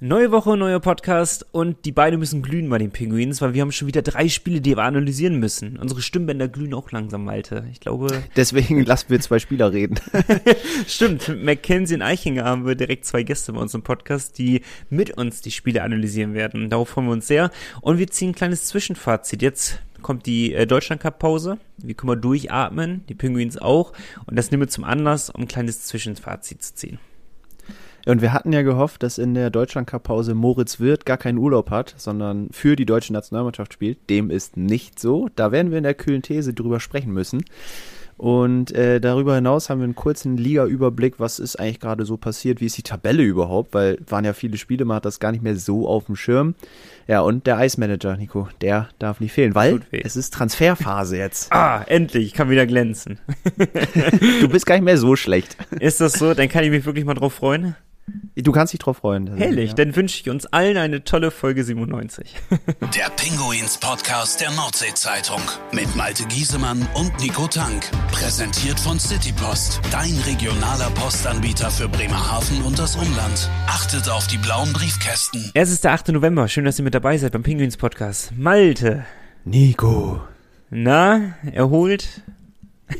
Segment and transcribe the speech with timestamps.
[0.00, 3.72] Neue Woche, neuer Podcast und die Beine müssen glühen bei den Pinguins, weil wir haben
[3.72, 5.78] schon wieder drei Spiele, die wir analysieren müssen.
[5.78, 7.64] Unsere Stimmbänder glühen auch langsam, Malte.
[7.72, 8.08] Ich glaube.
[8.36, 9.98] Deswegen lassen wir zwei Spieler reden.
[10.86, 15.40] Stimmt, Mackenzie und Eichinger haben wir direkt zwei Gäste bei unserem Podcast, die mit uns
[15.40, 16.68] die Spiele analysieren werden.
[16.68, 17.50] Darauf freuen wir uns sehr.
[17.80, 19.40] Und wir ziehen ein kleines Zwischenfazit.
[19.40, 21.58] Jetzt kommt die äh, Deutschland Cup Pause.
[21.78, 23.94] Wir können mal durchatmen, die Pinguins auch.
[24.26, 26.98] Und das nehmen wir zum Anlass, um ein kleines Zwischenfazit zu ziehen.
[28.06, 31.94] Und wir hatten ja gehofft, dass in der Deutschland-Cup-Pause Moritz Wirth gar keinen Urlaub hat,
[31.96, 34.08] sondern für die deutsche Nationalmannschaft spielt.
[34.08, 35.28] Dem ist nicht so.
[35.34, 37.44] Da werden wir in der kühlen These drüber sprechen müssen.
[38.16, 42.62] Und äh, darüber hinaus haben wir einen kurzen Liga-Überblick, was ist eigentlich gerade so passiert,
[42.62, 45.42] wie ist die Tabelle überhaupt, weil waren ja viele Spiele, man hat das gar nicht
[45.42, 46.54] mehr so auf dem Schirm.
[47.08, 51.52] Ja, und der Eismanager, Nico, der darf nicht fehlen, weil es ist Transferphase jetzt.
[51.52, 53.18] ah, endlich, ich kann wieder glänzen.
[54.40, 55.58] du bist gar nicht mehr so schlecht.
[55.78, 56.32] Ist das so?
[56.32, 57.76] Dann kann ich mich wirklich mal drauf freuen.
[58.36, 59.34] Du kannst dich drauf freuen.
[59.36, 59.74] Herrlich, ja.
[59.76, 62.34] dann wünsche ich uns allen eine tolle Folge 97.
[62.94, 65.40] Der Pinguins Podcast der Nordsee-Zeitung
[65.72, 67.90] mit Malte Giesemann und Nico Tank.
[68.12, 73.50] Präsentiert von Citypost, dein regionaler Postanbieter für Bremerhaven und das Umland.
[73.66, 75.50] Achtet auf die blauen Briefkästen.
[75.54, 76.08] Es ist der 8.
[76.08, 76.46] November.
[76.46, 78.32] Schön, dass ihr mit dabei seid beim Pinguins Podcast.
[78.36, 79.06] Malte.
[79.44, 80.22] Nico.
[80.70, 82.22] Na, erholt?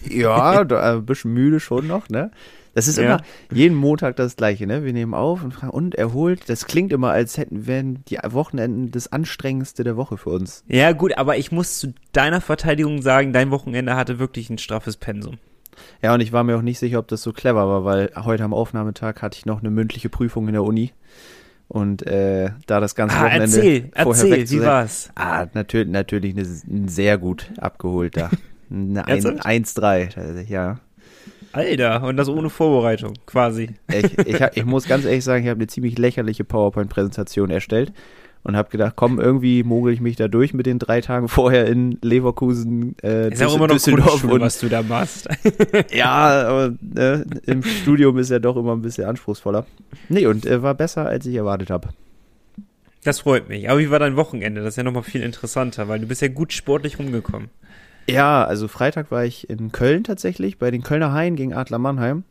[0.09, 2.31] Ja, ein bisschen müde schon noch, ne?
[2.77, 3.05] Das ist ja.
[3.05, 4.85] immer jeden Montag das Gleiche, ne?
[4.85, 6.51] Wir nehmen auf und fragen, und erholt.
[6.51, 10.63] Das klingt immer, als hätten wären die Wochenenden das anstrengendste der Woche für uns.
[10.69, 14.99] Ja, gut, aber ich muss zu deiner Verteidigung sagen, dein Wochenende hatte wirklich ein straffes
[14.99, 15.39] Pensum.
[16.03, 18.45] Ja, und ich war mir auch nicht sicher, ob das so clever war, weil heute
[18.45, 20.93] am Aufnahmetag hatte ich noch eine mündliche Prüfung in der Uni.
[21.69, 25.11] Und äh, da das ganze ah, Wochenende erzähl, vorher erzähl, weg wie sein, war's?
[25.15, 28.31] Ah, natürlich, natürlich eine, ein sehr gut abgeholter.
[28.69, 30.81] Eine 1-3, ja.
[31.57, 33.71] Alter, und das ohne Vorbereitung, quasi.
[33.91, 37.95] Ich, ich, ich muss ganz ehrlich sagen, ich habe eine ziemlich lächerliche PowerPoint-Präsentation erstellt
[38.43, 41.67] und habe gedacht, komm, irgendwie mogel ich mich da durch mit den drei Tagen vorher
[41.67, 45.29] in Leverkusen, äh, ist auch immer noch Düsseldorf und was du da machst.
[45.93, 49.65] ja, aber äh, im Studium ist ja doch immer ein bisschen anspruchsvoller.
[50.11, 51.89] Nee, und äh, war besser, als ich erwartet habe.
[53.03, 53.71] Das freut mich.
[53.71, 54.61] Aber wie war dein Wochenende?
[54.61, 57.49] Das ist ja nochmal viel interessanter, weil du bist ja gut sportlich rumgekommen.
[58.09, 62.25] Ja, also Freitag war ich in Köln tatsächlich, bei den Kölner Haien gegen Adler Mannheim.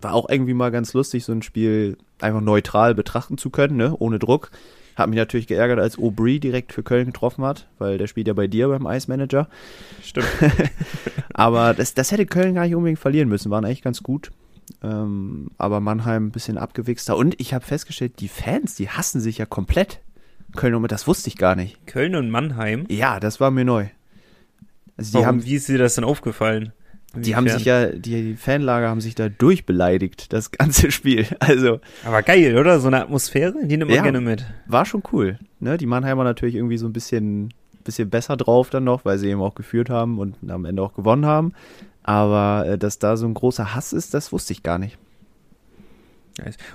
[0.00, 3.94] War auch irgendwie mal ganz lustig, so ein Spiel einfach neutral betrachten zu können, ne?
[3.98, 4.50] ohne Druck.
[4.96, 8.34] Hat mich natürlich geärgert, als Aubry direkt für Köln getroffen hat, weil der spielt ja
[8.34, 9.48] bei dir beim Ice Manager.
[10.02, 10.26] Stimmt.
[11.34, 14.30] aber das, das hätte Köln gar nicht unbedingt verlieren müssen, waren eigentlich ganz gut.
[14.82, 17.16] Ähm, aber Mannheim ein bisschen abgewichster.
[17.16, 20.00] Und ich habe festgestellt, die Fans, die hassen sich ja komplett.
[20.56, 21.86] Köln und das wusste ich gar nicht.
[21.86, 22.86] Köln und Mannheim?
[22.88, 23.88] Ja, das war mir neu.
[24.96, 26.72] Also die Warum, haben, wie ist dir das denn aufgefallen?
[27.14, 31.26] Die haben sich ja, die Fanlager haben sich da durchbeleidigt, das ganze Spiel.
[31.40, 31.80] Also.
[32.04, 32.78] Aber geil, oder?
[32.78, 34.44] So eine Atmosphäre, die nimmt man ja, gerne mit.
[34.66, 35.38] War schon cool.
[35.58, 35.76] Ne?
[35.76, 37.52] Die Mannheimer natürlich irgendwie so ein bisschen,
[37.82, 40.94] bisschen besser drauf dann noch, weil sie eben auch geführt haben und am Ende auch
[40.94, 41.52] gewonnen haben.
[42.04, 44.96] Aber äh, dass da so ein großer Hass ist, das wusste ich gar nicht.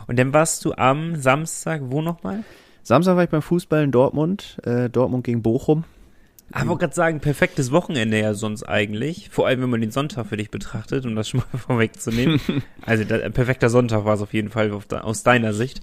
[0.07, 2.43] Und dann warst du am Samstag wo nochmal?
[2.83, 5.85] Samstag war ich beim Fußball in Dortmund, äh, Dortmund gegen Bochum.
[6.49, 9.29] Ich wollte gerade sagen, perfektes Wochenende ja sonst eigentlich.
[9.29, 12.39] Vor allem, wenn man den Sonntag für dich betrachtet, um das schon mal vorwegzunehmen.
[12.85, 15.81] also, da, ein perfekter Sonntag war es auf jeden Fall aus deiner Sicht.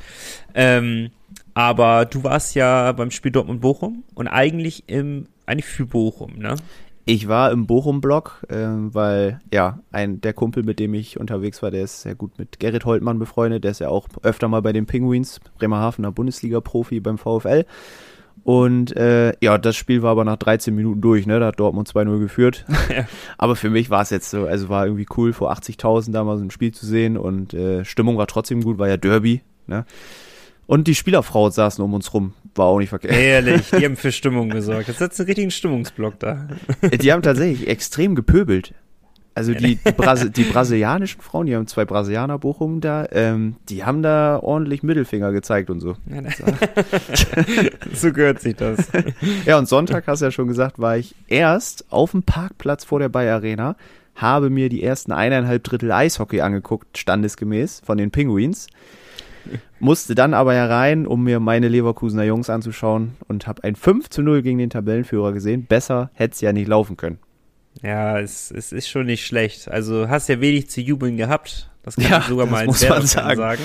[0.55, 1.11] Ähm,
[1.55, 6.57] aber du warst ja beim Spiel Dortmund-Bochum und eigentlich im, eigentlich für Bochum, ne?
[7.05, 11.73] Ich war im Bochum-Blog, äh, weil, ja, ein, der Kumpel, mit dem ich unterwegs war,
[11.73, 13.65] der ist sehr gut mit Gerrit Holtmann befreundet.
[13.65, 17.67] Der ist ja auch öfter mal bei den Penguins, Bremerhavener Bundesliga-Profi beim VfL.
[18.45, 21.39] Und äh, ja, das Spiel war aber nach 13 Minuten durch, ne?
[21.39, 22.65] Da hat Dortmund 2-0 geführt.
[22.93, 23.07] Ja.
[23.39, 26.37] aber für mich war es jetzt so, also war irgendwie cool, vor 80.000 da mal
[26.37, 29.87] so ein Spiel zu sehen und äh, Stimmung war trotzdem gut, war ja Derby, ne?
[30.67, 33.15] Und die Spielerfrau saßen um uns rum, war auch nicht verkehrt.
[33.15, 34.89] Ehrlich, die haben für Stimmung gesorgt.
[34.89, 36.49] Jetzt setzt einen richtigen Stimmungsblock da.
[37.01, 38.75] Die haben tatsächlich extrem gepöbelt.
[39.35, 43.85] Also die, die, Brasi die, brasilianischen Frauen, die haben zwei Brasilianer Bochum da, ähm, die
[43.85, 45.97] haben da ordentlich Mittelfinger gezeigt und so.
[47.95, 48.89] so gehört sich das.
[49.47, 52.99] Ja, und Sonntag, hast du ja schon gesagt, war ich erst auf dem Parkplatz vor
[52.99, 53.77] der Bayer Arena,
[54.15, 58.67] habe mir die ersten eineinhalb Drittel Eishockey angeguckt, standesgemäß, von den Penguins.
[59.81, 64.23] Musste dann aber herein, um mir meine Leverkusener Jungs anzuschauen und habe ein 5 zu
[64.23, 65.65] 0 gegen den Tabellenführer gesehen.
[65.67, 67.19] Besser hätte es ja nicht laufen können.
[67.81, 69.69] Ja, es, es ist schon nicht schlecht.
[69.69, 71.71] Also hast ja wenig zu jubeln gehabt.
[71.83, 73.37] Das kann ja, ich sogar mal als man sagen.
[73.39, 73.63] sagen.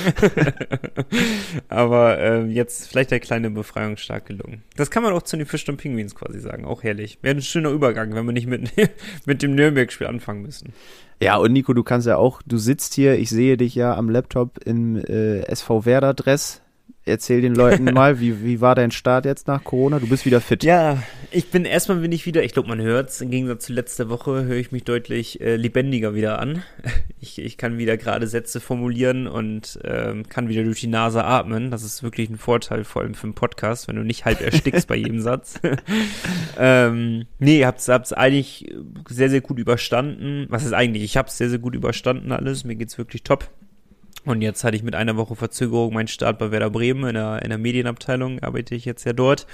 [1.69, 4.63] Aber äh, jetzt vielleicht der kleine Befreiung stark gelungen.
[4.75, 6.65] Das kann man auch zu den Fisch und Pinguins quasi sagen.
[6.65, 7.19] Auch herrlich.
[7.21, 8.71] Wäre ein schöner Übergang, wenn wir nicht mit,
[9.25, 10.73] mit dem Nürnberg-Spiel anfangen müssen.
[11.21, 14.09] Ja, und Nico, du kannst ja auch, du sitzt hier, ich sehe dich ja am
[14.09, 16.61] Laptop im äh, SV Werder-Dress
[17.07, 19.99] erzähl den Leuten mal, wie, wie war dein Start jetzt nach Corona?
[19.99, 20.63] Du bist wieder fit.
[20.63, 21.01] Ja,
[21.31, 24.09] ich bin erstmal bin ich wieder, ich glaube, man hört es, im Gegensatz zu letzter
[24.09, 26.63] Woche höre ich mich deutlich äh, lebendiger wieder an.
[27.19, 31.71] Ich, ich kann wieder gerade Sätze formulieren und ähm, kann wieder durch die Nase atmen.
[31.71, 34.87] Das ist wirklich ein Vorteil, vor allem für einen Podcast, wenn du nicht halb erstickst
[34.87, 35.59] bei jedem Satz.
[36.59, 38.71] ähm, nee, hab's, hab's eigentlich
[39.09, 40.45] sehr, sehr gut überstanden.
[40.49, 41.03] Was ist eigentlich?
[41.03, 42.63] Ich hab's sehr, sehr gut überstanden alles.
[42.65, 43.49] Mir geht's wirklich top.
[44.27, 47.41] Und jetzt hatte ich mit einer Woche Verzögerung meinen Start bei Werder Bremen in der,
[47.43, 49.47] in der Medienabteilung, arbeite ich jetzt ja dort.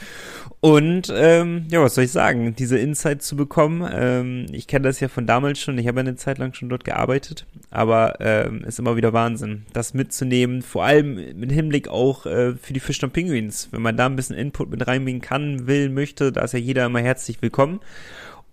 [0.62, 5.00] Und ähm, ja, was soll ich sagen, diese Insight zu bekommen, ähm, ich kenne das
[5.00, 8.80] ja von damals schon, ich habe eine Zeit lang schon dort gearbeitet, aber ähm, ist
[8.80, 13.14] immer wieder Wahnsinn, das mitzunehmen, vor allem mit Hinblick auch äh, für die Fisch und
[13.14, 13.68] Penguins.
[13.72, 16.86] Wenn man da ein bisschen Input mit reinbringen kann, will, möchte, da ist ja jeder
[16.88, 17.80] immer herzlich willkommen.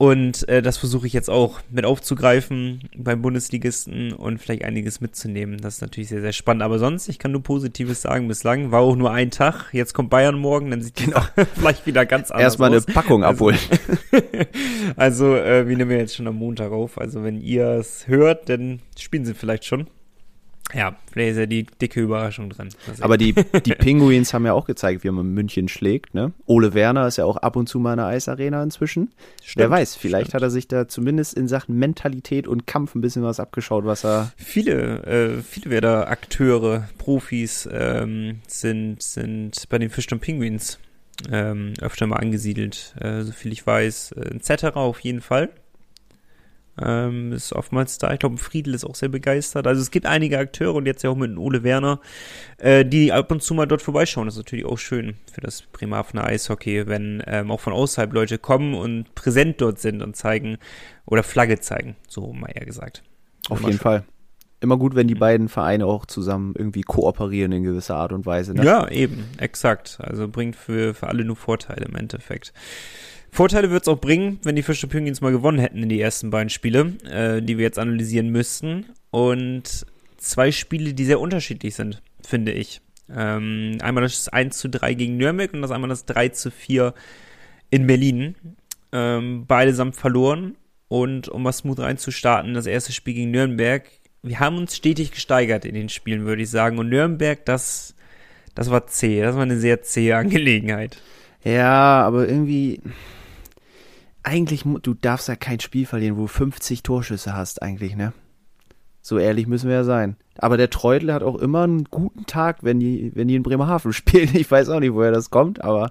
[0.01, 5.59] Und äh, das versuche ich jetzt auch mit aufzugreifen beim Bundesligisten und vielleicht einiges mitzunehmen.
[5.59, 6.63] Das ist natürlich sehr, sehr spannend.
[6.63, 8.71] Aber sonst, ich kann nur Positives sagen bislang.
[8.73, 9.69] War auch nur ein Tag.
[9.73, 11.21] Jetzt kommt Bayern morgen, dann sieht die genau.
[11.55, 12.87] vielleicht wieder ganz anders Erstmal aus.
[12.87, 13.59] eine Packung also, abholen.
[14.97, 16.97] also, äh, wir nehmen jetzt schon am Montag auf.
[16.97, 19.87] Also, wenn ihr es hört, dann spielen sie vielleicht schon.
[20.75, 22.69] Ja, vielleicht ist ja die dicke Überraschung drin.
[23.01, 23.33] Aber die,
[23.65, 26.15] die Penguins haben ja auch gezeigt, wie man München schlägt.
[26.15, 26.33] Ne?
[26.47, 29.13] Ole Werner ist ja auch ab und zu mal in der Eisarena inzwischen.
[29.43, 30.35] Stimmt, Wer weiß, vielleicht stimmt.
[30.35, 34.05] hat er sich da zumindest in Sachen Mentalität und Kampf ein bisschen was abgeschaut, was
[34.05, 34.33] er.
[34.37, 40.79] Viele, äh, viele Werder Akteure, Profis ähm, sind, sind bei den Fisch und Penguins
[41.31, 42.95] ähm, öfter mal angesiedelt.
[43.01, 44.77] Äh, so viel ich weiß, äh, etc.
[44.77, 45.51] auf jeden Fall.
[46.83, 48.13] Ähm, ist oftmals da.
[48.13, 49.67] Ich glaube, Friedel ist auch sehr begeistert.
[49.67, 52.01] Also es gibt einige Akteure und jetzt ja auch mit Ole Werner,
[52.59, 54.27] äh, die ab und zu mal dort vorbeischauen.
[54.27, 58.39] Das ist natürlich auch schön für das Bremerhavener Eishockey, wenn ähm, auch von außerhalb Leute
[58.39, 60.59] kommen und präsent dort sind und zeigen
[61.07, 63.03] oder Flagge zeigen, so mal eher gesagt.
[63.49, 63.81] Auf jeden schön.
[63.81, 64.05] Fall.
[64.63, 65.21] Immer gut, wenn die mhm.
[65.21, 68.55] beiden Vereine auch zusammen irgendwie kooperieren in gewisser Art und Weise.
[68.55, 68.65] Ne?
[68.65, 69.99] Ja, eben, exakt.
[70.03, 72.53] Also bringt für, für alle nur Vorteile im Endeffekt.
[73.33, 76.31] Vorteile wird es auch bringen, wenn die Fische Penguins mal gewonnen hätten in die ersten
[76.31, 78.87] beiden Spiele, äh, die wir jetzt analysieren müssten.
[79.11, 79.87] Und
[80.17, 82.81] zwei Spiele, die sehr unterschiedlich sind, finde ich.
[83.15, 86.95] Ähm, einmal das 1 zu 3 gegen Nürnberg und das einmal das 3 zu 4
[87.71, 88.35] in Berlin.
[88.93, 90.57] Ähm, beide samt verloren.
[90.89, 93.85] Und um mal smooth reinzustarten, das erste Spiel gegen Nürnberg.
[94.23, 96.79] Wir haben uns stetig gesteigert in den Spielen, würde ich sagen.
[96.79, 97.95] Und Nürnberg, das,
[98.57, 99.23] das war zäh.
[99.23, 101.01] Das war eine sehr zähe Angelegenheit.
[101.45, 102.81] Ja, aber irgendwie,
[104.23, 108.13] eigentlich, du darfst ja kein Spiel verlieren, wo du 50 Torschüsse hast, eigentlich, ne?
[109.03, 110.17] So ehrlich müssen wir ja sein.
[110.37, 113.93] Aber der Treutel hat auch immer einen guten Tag, wenn die, wenn die in Bremerhaven
[113.95, 114.31] spielen.
[114.35, 115.91] Ich weiß auch nicht, woher das kommt, aber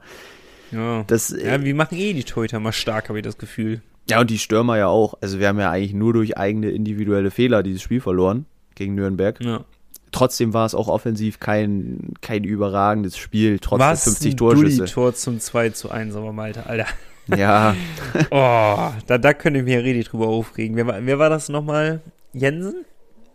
[0.71, 1.03] ja.
[1.07, 1.29] das.
[1.29, 3.81] Ja, äh, wir machen eh die Torhüter mal stark, habe ich das Gefühl.
[4.09, 5.15] Ja, und die Stürmer ja auch.
[5.21, 8.45] Also wir haben ja eigentlich nur durch eigene individuelle Fehler dieses Spiel verloren
[8.75, 9.39] gegen Nürnberg.
[9.43, 9.65] Ja.
[10.11, 14.83] Trotzdem war es auch offensiv kein, kein überragendes Spiel, trotz Was der 50 Torschüsse.
[14.83, 16.87] Was Tor zum 2 zu 1, aber Malte, Alter.
[17.35, 17.75] Ja.
[18.31, 20.75] oh, da, da könnte ich mich ja richtig drüber aufregen.
[20.75, 22.01] Wer, war, wer war das nochmal?
[22.33, 22.85] Jensen?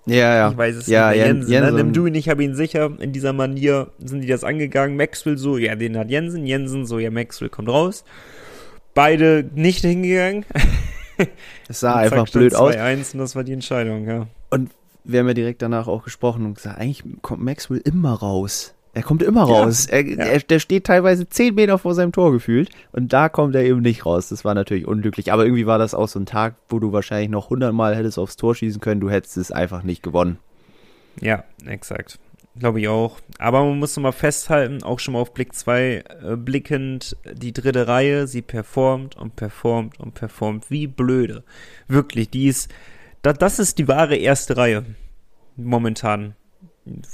[0.06, 0.50] Ja, ja.
[0.50, 1.18] Ich weiß es ja, nicht.
[1.18, 1.74] Jen, Jensen, Jensen.
[1.74, 1.82] Ne?
[1.82, 2.90] Nimm du ihn, ich habe ihn sicher.
[2.98, 4.96] In dieser Manier sind die das angegangen.
[4.96, 6.46] Maxwell so, ja, den hat Jensen.
[6.46, 8.04] Jensen so, ja, Maxwell kommt raus.
[8.94, 10.44] Beide nicht hingegangen.
[11.68, 12.74] Es sah einfach blöd aus.
[12.74, 14.26] 2-1 und das war die Entscheidung, ja.
[14.50, 14.70] Und
[15.04, 18.74] wir haben ja direkt danach auch gesprochen und gesagt, eigentlich kommt Maxwell immer raus.
[18.94, 19.86] Er kommt immer raus.
[19.86, 20.24] Ja, er, ja.
[20.24, 23.80] er, der steht teilweise zehn Meter vor seinem Tor gefühlt und da kommt er eben
[23.80, 24.28] nicht raus.
[24.28, 25.32] Das war natürlich unglücklich.
[25.32, 28.36] Aber irgendwie war das auch so ein Tag, wo du wahrscheinlich noch hundertmal hättest aufs
[28.36, 29.00] Tor schießen können.
[29.00, 30.38] Du hättest es einfach nicht gewonnen.
[31.20, 32.18] Ja, exakt.
[32.56, 33.18] Glaube ich auch.
[33.38, 37.88] Aber man muss nochmal festhalten, auch schon mal auf Blick 2 äh, blickend, die dritte
[37.88, 41.42] Reihe, sie performt und performt und performt wie blöde.
[41.88, 42.72] Wirklich, die ist,
[43.22, 44.84] da, das ist die wahre erste Reihe
[45.56, 46.36] momentan.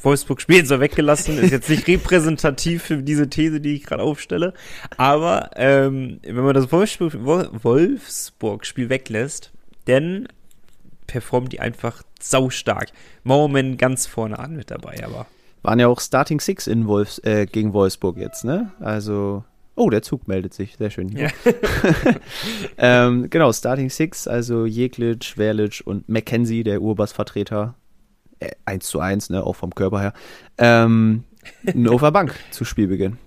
[0.02, 4.52] Wolfsburg spielen so weggelassen, ist jetzt nicht repräsentativ für diese These, die ich gerade aufstelle.
[4.96, 9.52] Aber ähm, wenn man das Wolfsburg-Spiel weglässt,
[9.84, 10.26] dann
[11.06, 12.88] performt die einfach saustark.
[13.24, 15.26] Moment ganz vorne an mit dabei, aber.
[15.62, 18.72] Waren ja auch Starting Six in Wolfs, äh, gegen Wolfsburg jetzt, ne?
[18.80, 19.44] Also.
[19.76, 21.08] Oh, der Zug meldet sich, sehr schön.
[21.16, 21.28] Ja.
[22.76, 27.76] ähm, genau, Starting Six, also Jeklic, Verlic und Mackenzie, der Urbass-Vertreter,
[28.40, 30.12] äh, 1 zu 1, ne, auch vom Körper her,
[30.58, 31.24] ähm,
[31.74, 33.18] nur auf der Bank zu Spielbeginn.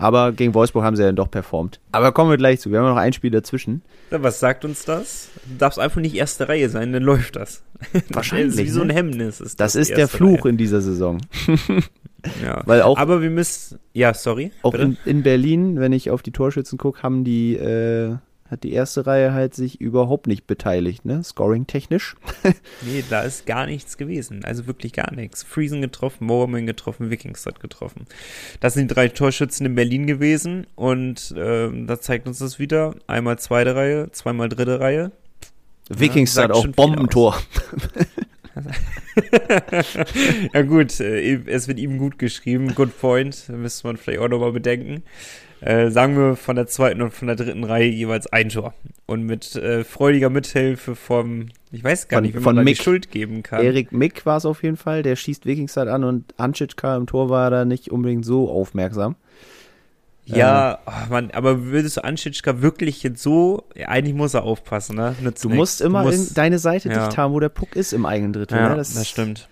[0.00, 1.80] Aber gegen Wolfsburg haben sie ja dann doch performt.
[1.90, 2.70] Aber kommen wir gleich zu.
[2.70, 3.82] Wir haben noch ein Spiel dazwischen.
[4.12, 5.30] Ja, was sagt uns das?
[5.46, 7.64] Du darfst einfach nicht erste Reihe sein, dann läuft das.
[8.10, 8.54] Wahrscheinlich.
[8.54, 8.94] Das ist wie so ein ne?
[8.94, 9.40] Hemmnis.
[9.40, 10.50] Ist das, das ist der Fluch Reihe.
[10.50, 11.18] in dieser Saison.
[12.44, 12.62] ja.
[12.64, 13.80] Weil auch, Aber wir müssen.
[13.92, 14.52] Ja, sorry.
[14.62, 18.14] Auch in, in, Berlin, wenn ich auf die Torschützen gucke, haben die, äh,
[18.50, 21.22] hat die erste Reihe halt sich überhaupt nicht beteiligt, ne?
[21.22, 22.16] Scoring-technisch.
[22.82, 24.44] nee, da ist gar nichts gewesen.
[24.44, 25.42] Also wirklich gar nichts.
[25.42, 28.06] Friesen getroffen, Moorman getroffen, Wikingstad getroffen.
[28.60, 32.94] Das sind die drei Torschützen in Berlin gewesen und ähm, da zeigt uns das wieder.
[33.06, 35.12] Einmal zweite Reihe, zweimal dritte Reihe.
[35.90, 37.38] Wikingstad ja, auch Bombentor.
[40.52, 42.74] ja gut, äh, es wird ihm gut geschrieben.
[42.74, 43.48] Good point.
[43.48, 45.02] Müsste man vielleicht auch nochmal bedenken.
[45.60, 48.74] Äh, sagen wir von der zweiten und von der dritten Reihe jeweils ein Tor.
[49.06, 52.82] Und mit äh, freudiger Mithilfe vom, ich weiß gar von, nicht, wie man Mick, die
[52.82, 53.62] Schuld geben kann.
[53.64, 57.28] Erik Mick war es auf jeden Fall, der schießt Wikingstad an und Anschitschka im Tor
[57.28, 59.16] war da nicht unbedingt so aufmerksam.
[60.26, 64.42] Ja, ähm, oh Mann, aber würdest du Anschitschka wirklich jetzt so, ja, eigentlich muss er
[64.42, 65.16] aufpassen, ne?
[65.22, 67.06] Nützt du musst immer du musst, deine Seite ja.
[67.06, 68.58] dicht haben, wo der Puck ist im eigenen Drittel.
[68.58, 68.76] Ja, ne?
[68.76, 69.48] das, das stimmt.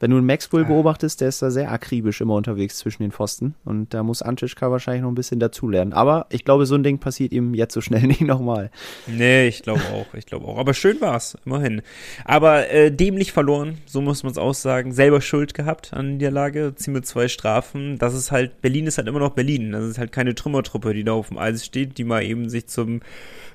[0.00, 3.54] Wenn du einen Maxwell beobachtest, der ist da sehr akribisch immer unterwegs zwischen den Pfosten.
[3.64, 5.92] Und da muss Antischka wahrscheinlich noch ein bisschen dazulernen.
[5.92, 8.70] Aber ich glaube, so ein Ding passiert ihm jetzt so schnell nicht nochmal.
[9.06, 10.14] Nee, ich glaube auch.
[10.14, 10.58] Ich glaube auch.
[10.58, 11.82] Aber schön war's, immerhin.
[12.24, 14.92] Aber äh, dämlich verloren, so muss man es auch sagen.
[14.92, 16.74] Selber Schuld gehabt an der Niederlage.
[16.76, 17.98] Ziehen wir zwei Strafen.
[17.98, 19.72] Das ist halt, Berlin ist halt immer noch Berlin.
[19.72, 22.68] Das ist halt keine Trümmertruppe, die da auf dem Eis steht, die mal eben sich
[22.68, 23.00] zum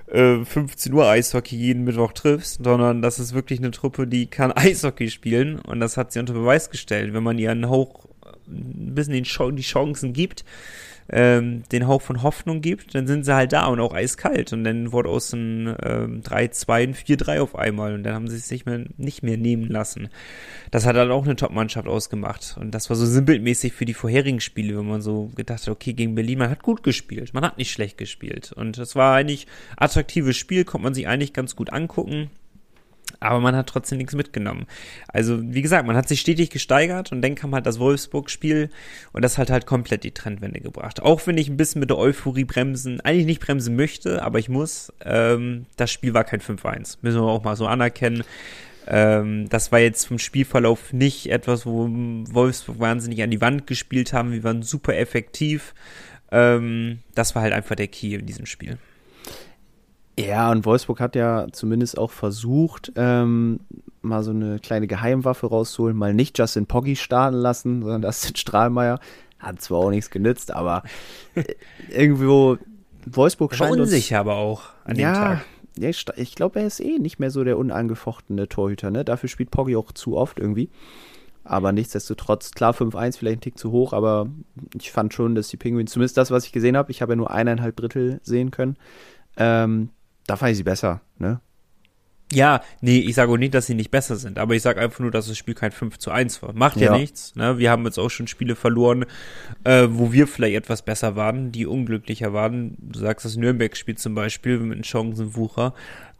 [0.08, 4.52] 15 äh, Uhr Eishockey jeden Mittwoch triffst, sondern das ist wirklich eine Truppe, die kann
[4.56, 7.14] Eishockey spielen und das hat sie unter Beweis gestellt.
[7.14, 8.06] Wenn man ihr einen Hauch,
[8.48, 9.24] ein bisschen
[9.56, 10.46] die Chancen gibt,
[11.10, 14.54] ähm, den Hauch von Hoffnung gibt, dann sind sie halt da und auch eiskalt.
[14.54, 18.38] Und dann wurde aus einem ähm, 3-2 ein 4-3 auf einmal und dann haben sie
[18.38, 20.10] es nicht mehr, nicht mehr nehmen lassen.
[20.72, 22.58] Das hat dann auch eine Top-Mannschaft ausgemacht.
[22.60, 25.94] Und das war so sinnbildmäßig für die vorherigen Spiele, wenn man so gedacht hat, okay,
[25.94, 28.52] gegen Berlin, man hat gut gespielt, man hat nicht schlecht gespielt.
[28.52, 29.48] Und das war eigentlich
[29.78, 32.30] attraktives Spiel, konnte man sich eigentlich ganz gut angucken
[33.20, 34.66] aber man hat trotzdem nichts mitgenommen.
[35.08, 38.70] Also, wie gesagt, man hat sich stetig gesteigert und dann kam halt das Wolfsburg-Spiel
[39.14, 41.02] und das hat halt komplett die Trendwende gebracht.
[41.02, 44.50] Auch wenn ich ein bisschen mit der Euphorie bremsen, eigentlich nicht bremsen möchte, aber ich
[44.50, 46.98] muss, ähm, das Spiel war kein 5-1.
[47.02, 48.24] Müssen wir auch mal so anerkennen.
[48.88, 54.14] Ähm, das war jetzt vom Spielverlauf nicht etwas, wo Wolfsburg wahnsinnig an die Wand gespielt
[54.14, 54.32] haben.
[54.32, 55.74] Wir waren super effektiv.
[56.32, 58.78] Ähm, das war halt einfach der Key in diesem Spiel.
[60.18, 63.60] Ja, und Wolfsburg hat ja zumindest auch versucht, ähm,
[64.02, 69.00] mal so eine kleine Geheimwaffe rauszuholen, mal nicht Justin Poggi starten lassen, sondern Dustin Strahlmeier.
[69.40, 70.84] Hat zwar auch nichts genützt, aber
[71.36, 71.44] äh,
[71.90, 72.58] irgendwo
[73.06, 75.46] Wolfsburg scheint war unsicher aber auch an ja, dem Tag.
[75.78, 79.04] Ja, ich, ich glaube, er ist eh nicht mehr so der unangefochtene Torhüter, ne?
[79.04, 80.70] Dafür spielt Poggi auch zu oft irgendwie.
[81.44, 84.28] Aber nichtsdestotrotz, klar, 5-1 vielleicht ein Tick zu hoch, aber
[84.80, 87.18] ich fand schon, dass die Penguins, zumindest das, was ich gesehen habe, ich habe ja
[87.18, 88.78] nur eineinhalb Drittel sehen können,
[89.38, 89.90] ähm,
[90.28, 91.40] da fand ich sie besser, ne?
[92.34, 95.00] Ja, nee, ich sage auch nicht, dass sie nicht besser sind, aber ich sage einfach
[95.00, 96.54] nur, dass das Spiel kein 5 zu 1 war.
[96.54, 97.60] Macht ja, ja nichts, ne?
[97.60, 99.06] Wir haben jetzt auch schon Spiele verloren,
[99.64, 102.76] äh, wo wir vielleicht etwas besser waren, die unglücklicher waren.
[102.80, 105.76] Du sagst das Nürnberg-Spiel zum Beispiel mit einem Chancenwucher.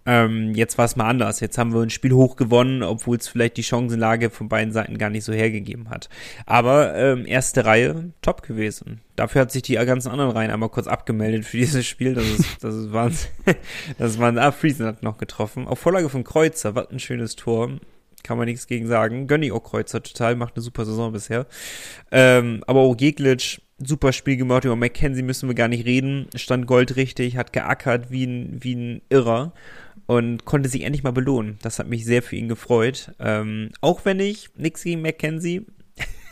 [0.06, 1.40] Ähm, jetzt war es mal anders.
[1.40, 4.98] Jetzt haben wir ein Spiel hoch gewonnen, obwohl es vielleicht die Chancenlage von beiden Seiten
[4.98, 6.10] gar nicht so hergegeben hat.
[6.46, 9.02] Aber ähm, erste Reihe top gewesen.
[9.16, 12.14] Dafür hat sich die ganzen anderen Reihen einmal kurz abgemeldet für dieses Spiel.
[12.14, 13.32] Das ist, das ist Wahnsinn.
[13.98, 15.68] Das war ein, ah, Friesen hat noch getroffen.
[15.68, 17.72] Auf Vorlage von Kreuzer, was ein schönes Tor.
[18.22, 19.28] Kann man nichts gegen sagen.
[19.28, 21.46] Gönny auch Kreuzer total, macht eine super Saison bisher.
[22.12, 24.66] Ähm, aber auch Jeglitsch, super Spiel gemacht.
[24.66, 26.28] Über McKenzie müssen wir gar nicht reden.
[26.36, 29.54] Stand goldrichtig, hat geackert wie ein, wie ein Irrer
[30.08, 31.58] und konnte sich endlich mal belohnen.
[31.62, 33.12] Das hat mich sehr für ihn gefreut.
[33.20, 35.66] Ähm, auch wenn ich nichts gegen McKenzie,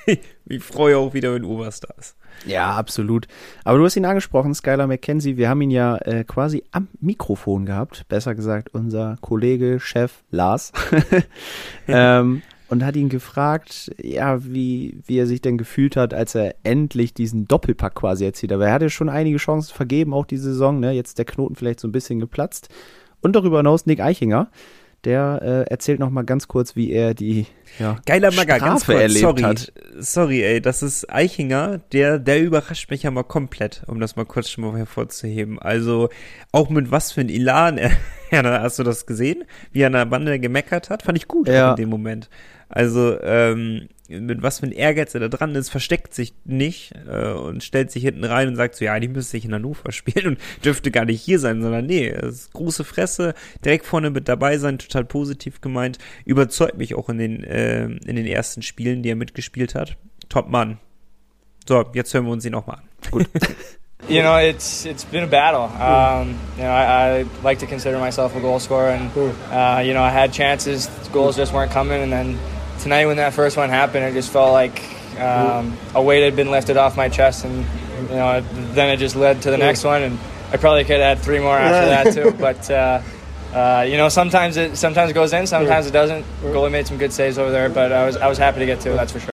[0.45, 1.97] ich freue auch wieder, wenn Oberstars.
[1.97, 2.17] ist.
[2.45, 3.27] Ja, absolut.
[3.63, 5.37] Aber du hast ihn angesprochen, Skylar McKenzie.
[5.37, 8.05] Wir haben ihn ja äh, quasi am Mikrofon gehabt.
[8.09, 10.71] Besser gesagt, unser Kollege, Chef Lars.
[11.87, 16.55] ähm, und hat ihn gefragt, ja, wie, wie er sich denn gefühlt hat, als er
[16.63, 18.51] endlich diesen Doppelpack quasi erzielt.
[18.51, 20.79] Aber er hatte schon einige Chancen vergeben, auch diese Saison.
[20.79, 20.91] Ne?
[20.91, 22.69] Jetzt der Knoten vielleicht so ein bisschen geplatzt.
[23.23, 24.49] Und darüber hinaus Nick Eichinger.
[25.05, 27.45] Der äh, erzählt noch mal ganz kurz, wie er die
[27.77, 29.73] ja, Geiler Magger, ganz kurz, erlebt sorry, hat.
[29.99, 34.25] Sorry, ey, das ist Eichinger, der, der überrascht mich ja mal komplett, um das mal
[34.25, 35.59] kurz schon mal hervorzuheben.
[35.59, 36.07] Also,
[36.53, 37.79] auch mit was für ein Elan,
[38.31, 39.43] ja, hast du das gesehen?
[39.73, 41.03] Wie er an der Bande gemeckert hat?
[41.03, 41.71] Fand ich gut ja.
[41.71, 42.29] in dem Moment.
[42.69, 43.89] Also, ähm,
[44.19, 47.91] mit was für ein Ehrgeiz er da dran ist, versteckt sich nicht äh, und stellt
[47.91, 50.91] sich hinten rein und sagt so, ja, die müsste ich in Hannover spielen und dürfte
[50.91, 55.05] gar nicht hier sein, sondern nee, ist große Fresse, direkt vorne mit dabei sein, total
[55.05, 59.75] positiv gemeint, überzeugt mich auch in den, äh, in den ersten Spielen, die er mitgespielt
[59.75, 59.97] hat.
[60.29, 60.79] Top Mann.
[61.67, 63.11] So, jetzt hören wir uns ihn nochmal an.
[63.11, 63.27] Gut.
[64.09, 65.63] You know, it's it's been a battle.
[65.63, 69.09] Um, you know, I, I, like to consider myself a goal scorer, and
[69.49, 72.37] uh, you know, I had chances, goals just weren't coming, and then
[72.83, 74.83] tonight when that first one happened, it just felt like
[75.19, 77.65] um, a weight had been lifted off my chest, and
[78.09, 78.41] you know,
[78.73, 80.19] then it just led to the next one, and
[80.51, 82.37] I probably could have had three more after that too.
[82.37, 83.01] But uh,
[83.53, 86.25] uh, you know, sometimes it sometimes it goes in, sometimes it doesn't.
[86.41, 88.81] Goalie made some good saves over there, but I was I was happy to get
[88.81, 88.93] two.
[88.93, 89.32] That's for sure.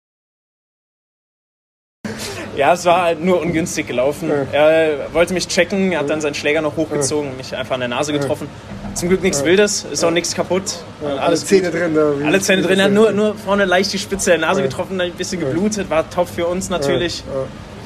[2.55, 4.31] Ja, es war halt nur ungünstig gelaufen.
[4.51, 7.89] Er wollte mich checken, hat dann seinen Schläger noch hochgezogen und mich einfach an der
[7.89, 8.47] Nase getroffen.
[8.93, 10.83] Zum Glück nichts Wildes, ist auch nichts kaputt.
[11.03, 11.93] Alle Zähne drin.
[11.93, 14.99] Da, Alle Zähne drin, er hat nur, nur vorne leicht die Spitze der Nase getroffen,
[15.01, 17.23] ein bisschen geblutet, war top für uns natürlich.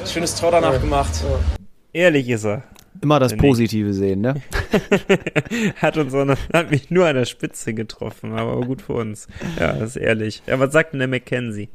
[0.06, 1.12] Schönes Tor danach gemacht.
[1.94, 2.64] Ehrlich ist er.
[3.02, 3.36] Immer das.
[3.36, 4.36] Positive sehen, ne?
[5.82, 9.28] hat uns auch noch, hat mich nur an der Spitze getroffen, aber gut für uns.
[9.60, 10.44] Ja, das ist ehrlich.
[10.48, 11.70] Ja, was sagt denn der McKenzie?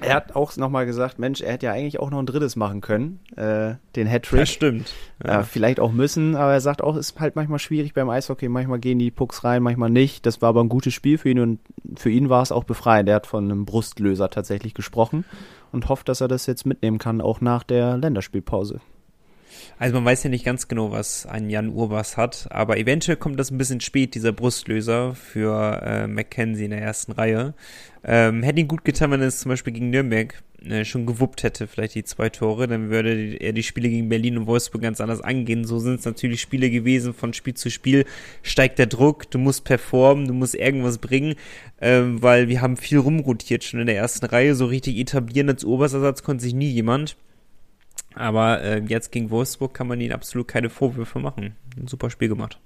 [0.00, 2.80] Er hat auch nochmal gesagt, Mensch, er hätte ja eigentlich auch noch ein drittes machen
[2.80, 4.40] können, äh, den Hattrick.
[4.40, 4.94] Das stimmt.
[5.24, 5.42] Ja.
[5.42, 8.48] vielleicht auch müssen, aber er sagt auch, es ist halt manchmal schwierig beim Eishockey.
[8.48, 10.26] Manchmal gehen die Pucks rein, manchmal nicht.
[10.26, 11.60] Das war aber ein gutes Spiel für ihn und
[11.96, 13.08] für ihn war es auch befreiend.
[13.08, 15.24] Er hat von einem Brustlöser tatsächlich gesprochen
[15.72, 18.80] und hofft, dass er das jetzt mitnehmen kann, auch nach der Länderspielpause.
[19.78, 23.38] Also man weiß ja nicht ganz genau, was ein Jan Urbas hat, aber eventuell kommt
[23.38, 27.54] das ein bisschen spät, dieser Brustlöser für äh, McKenzie in der ersten Reihe.
[28.02, 31.44] Ähm, hätte ihn gut getan, wenn er es zum Beispiel gegen Nürnberg äh, schon gewuppt
[31.44, 35.00] hätte, vielleicht die zwei Tore, dann würde er die Spiele gegen Berlin und Wolfsburg ganz
[35.00, 35.64] anders angehen.
[35.64, 38.04] So sind es natürlich Spiele gewesen, von Spiel zu Spiel
[38.42, 41.36] steigt der Druck, du musst performen, du musst irgendwas bringen,
[41.80, 45.64] ähm, weil wir haben viel rumrotiert schon in der ersten Reihe, so richtig etablieren als
[45.64, 47.16] Obersersatz konnte sich nie jemand.
[48.14, 51.56] Aber äh, jetzt gegen Wolfsburg kann man ihnen absolut keine Vorwürfe machen.
[51.76, 52.60] Ein super Spiel gemacht.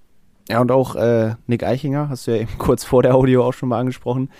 [0.49, 3.53] Ja, und auch äh, Nick Eichinger, hast du ja eben kurz vor der Audio auch
[3.53, 4.31] schon mal angesprochen.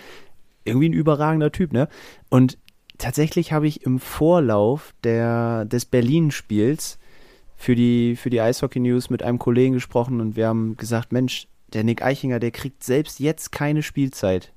[0.65, 1.89] Irgendwie ein überragender Typ, ne?
[2.29, 2.57] Und
[2.97, 6.99] tatsächlich habe ich im Vorlauf der, des Berlin-Spiels
[7.55, 11.47] für die, für die Eishockey News mit einem Kollegen gesprochen und wir haben gesagt, Mensch,
[11.73, 14.53] der Nick Eichinger, der kriegt selbst jetzt keine Spielzeit.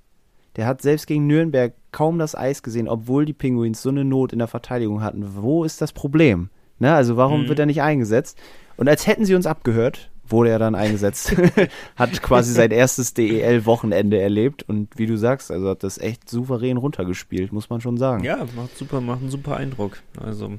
[0.57, 4.33] Der hat selbst gegen Nürnberg kaum das Eis gesehen, obwohl die Penguins so eine Not
[4.33, 5.25] in der Verteidigung hatten.
[5.37, 6.51] Wo ist das Problem?
[6.79, 7.49] Ne, also warum Mhm.
[7.49, 8.39] wird er nicht eingesetzt?
[8.77, 11.35] Und als hätten sie uns abgehört, wurde er dann eingesetzt.
[11.97, 16.77] hat quasi sein erstes DEL-Wochenende erlebt und wie du sagst, also hat das echt souverän
[16.77, 18.25] runtergespielt, muss man schon sagen.
[18.25, 19.99] Ja, macht super, macht einen super Eindruck.
[20.21, 20.59] Also,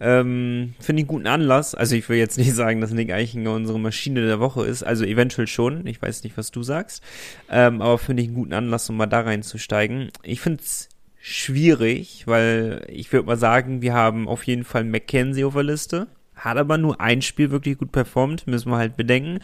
[0.00, 1.74] ähm, finde ich einen guten Anlass.
[1.74, 4.82] Also ich will jetzt nicht sagen, dass Nick Eichinger unsere Maschine der Woche ist.
[4.82, 5.86] Also eventuell schon.
[5.86, 7.02] Ich weiß nicht, was du sagst.
[7.50, 10.10] Ähm, aber finde ich einen guten Anlass, um mal da reinzusteigen.
[10.22, 10.88] Ich finde es
[11.20, 16.06] schwierig, weil ich würde mal sagen, wir haben auf jeden Fall McKenzie auf der Liste.
[16.40, 19.40] Hat aber nur ein Spiel wirklich gut performt, müssen wir halt bedenken.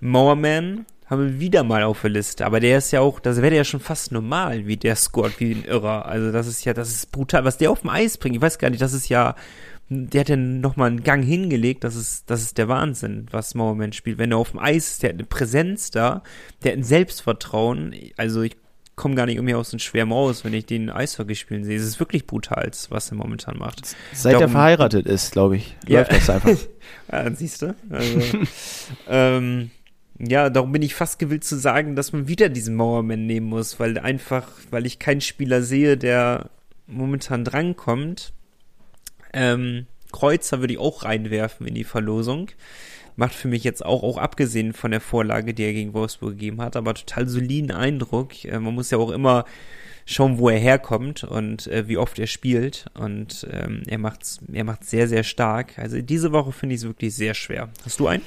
[0.00, 3.54] Mowerman haben wir wieder mal auf der Liste, aber der ist ja auch, das wäre
[3.54, 6.06] ja schon fast normal, wie der scored, wie ein Irrer.
[6.06, 8.36] Also das ist ja, das ist brutal, was der auf dem Eis bringt.
[8.36, 9.34] Ich weiß gar nicht, das ist ja,
[9.88, 13.92] der hat ja nochmal einen Gang hingelegt, das ist, das ist der Wahnsinn, was Mowerman
[13.92, 14.18] spielt.
[14.18, 16.22] Wenn er auf dem Eis ist, der hat eine Präsenz da,
[16.62, 17.94] der hat ein Selbstvertrauen.
[18.16, 18.56] Also ich
[18.96, 21.76] komme gar nicht irgendwie aus dem Schwärm raus, wenn ich den Eishockey spielen sehe.
[21.76, 23.96] Es ist wirklich brutal, was er momentan macht.
[24.12, 26.00] Seit er Darum- verheiratet ist, glaube ich, Ja.
[26.00, 26.50] läuft das einfach.
[27.10, 27.74] Ja, siehst du?
[27.90, 28.20] Also,
[29.08, 29.70] ähm,
[30.18, 33.80] ja, darum bin ich fast gewillt zu sagen, dass man wieder diesen Mauerman nehmen muss,
[33.80, 36.50] weil einfach, weil ich keinen Spieler sehe, der
[36.86, 38.32] momentan drankommt.
[39.32, 42.48] Ähm, Kreuzer würde ich auch reinwerfen in die Verlosung.
[43.16, 46.60] Macht für mich jetzt auch, auch abgesehen von der Vorlage, die er gegen Wolfsburg gegeben
[46.60, 48.44] hat, aber total soliden Eindruck.
[48.44, 49.44] Äh, man muss ja auch immer
[50.06, 52.86] schauen, wo er herkommt und äh, wie oft er spielt.
[52.94, 55.78] Und ähm, er macht's, er macht sehr, sehr stark.
[55.78, 57.70] Also diese Woche finde ich es wirklich sehr schwer.
[57.84, 58.22] Hast du einen?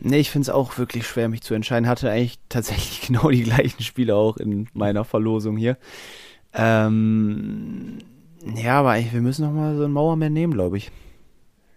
[0.00, 1.88] Nee, ich finde es auch wirklich schwer, mich zu entscheiden.
[1.88, 5.76] Hatte eigentlich tatsächlich genau die gleichen Spiele auch in meiner Verlosung hier.
[6.54, 7.98] Ähm,
[8.56, 10.90] ja, aber wir müssen noch mal so einen Mauerman nehmen, glaube ich.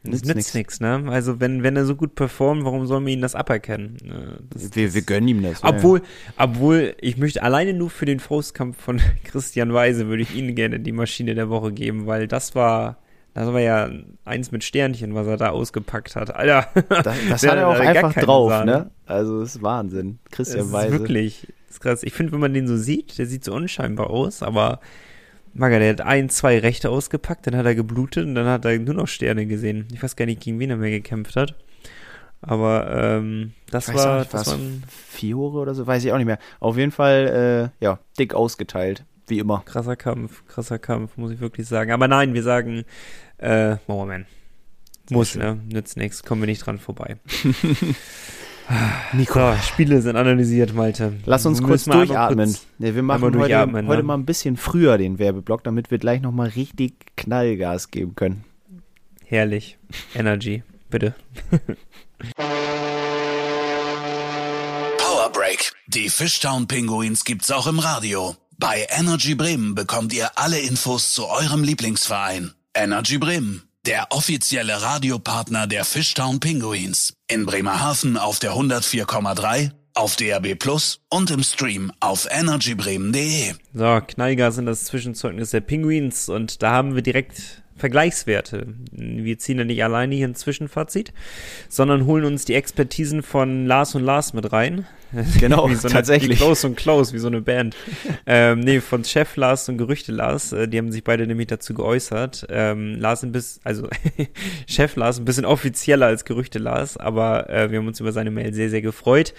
[0.06, 1.04] Das Nützt nützt nichts, ne?
[1.08, 3.98] Also wenn, wenn er so gut performt, warum sollen wir ihn das aberkennen?
[4.06, 5.62] Äh, Das, Wir, wir gönnen ihm das.
[5.62, 6.02] ja, Obwohl,
[6.38, 10.80] obwohl, ich möchte alleine nur für den Faustkampf von Christian Weise würde ich Ihnen gerne
[10.80, 12.98] die Maschine der Woche geben, weil das war,
[13.34, 13.90] das war ja
[14.24, 16.34] eins mit Sternchen, was er da ausgepackt hat.
[16.36, 16.68] Alter.
[16.90, 18.72] Das, das hat er auch einfach drauf, Sahne.
[18.72, 18.92] ne?
[19.06, 20.20] Also, das ist Wahnsinn.
[20.32, 20.92] Christian Das ist Weise.
[21.00, 22.04] wirklich das ist krass.
[22.04, 24.80] Ich finde, wenn man den so sieht, der sieht so unscheinbar aus, aber
[25.58, 28.78] Maga, der hat ein, zwei Rechte ausgepackt, dann hat er geblutet und dann hat er
[28.78, 29.88] nur noch Sterne gesehen.
[29.94, 31.56] Ich weiß gar nicht, gegen wen er mehr gekämpft hat.
[32.42, 36.12] Aber ähm, das weiß war, nicht, das war's war ein Fiore oder so, weiß ich
[36.12, 36.40] auch nicht mehr.
[36.60, 39.64] Auf jeden Fall, äh, ja, dick ausgeteilt, wie immer.
[39.66, 41.92] krasser Kampf, krasser Kampf, muss ich wirklich sagen.
[41.94, 42.84] Aber nein, wir sagen
[43.38, 44.26] äh, Mauerman.
[45.10, 45.58] Muss, ne?
[45.72, 47.16] Nützt nichts, kommen wir nicht dran vorbei.
[49.14, 49.40] Nico.
[49.54, 51.14] So, Spiele sind analysiert, Malte.
[51.26, 52.48] Lass uns Wir kurz durchatmen.
[52.48, 54.08] kurz- ja, wir machen heute, durchatmen, heute ne?
[54.08, 58.44] mal ein bisschen früher den Werbeblock, damit wir gleich nochmal richtig Knallgas geben können.
[59.24, 59.78] Herrlich.
[60.16, 61.16] Energy, bitte.
[64.98, 65.74] Power Break.
[65.88, 68.36] Die Fishtown Pinguins gibt's auch im Radio.
[68.58, 72.52] Bei Energy Bremen bekommt ihr alle Infos zu eurem Lieblingsverein.
[72.74, 73.64] Energy Bremen.
[73.86, 77.14] Der offizielle Radiopartner der Fishtown Pinguins.
[77.28, 83.54] In Bremerhaven auf der 104,3, auf DAB Plus und im Stream auf energybremen.de.
[83.74, 88.68] So, Knallgas sind das Zwischenzeugnis der Pinguins und da haben wir direkt Vergleichswerte.
[88.92, 91.12] Wir ziehen ja nicht alleine hier ein Zwischenfazit,
[91.68, 94.86] sondern holen uns die Expertisen von Lars und Lars mit rein.
[95.40, 96.38] Genau, so tatsächlich.
[96.40, 97.76] Klaus und Klaus, wie so eine Band.
[98.26, 101.74] ähm, nee, von Chef Lars und Gerüchte Lars, äh, die haben sich beide nämlich dazu
[101.74, 102.48] geäußert.
[102.50, 103.88] Ähm, Lars ein bisschen, also
[104.68, 108.32] Chef Lars ein bisschen offizieller als Gerüchte Lars, aber äh, wir haben uns über seine
[108.32, 109.34] Mail sehr, sehr gefreut.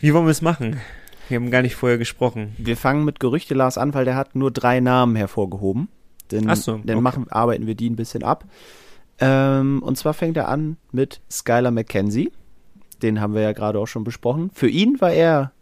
[0.00, 0.80] Wie wollen wir es machen?
[1.28, 2.54] Wir haben gar nicht vorher gesprochen.
[2.58, 5.88] Wir fangen mit Gerüchte Lars an, weil der hat nur drei Namen hervorgehoben.
[6.32, 7.00] Dann, so, dann okay.
[7.00, 8.44] machen, arbeiten wir die ein bisschen ab.
[9.18, 12.32] Ähm, und zwar fängt er an mit Skylar McKenzie.
[13.02, 14.50] Den haben wir ja gerade auch schon besprochen.
[14.52, 15.52] Für ihn war er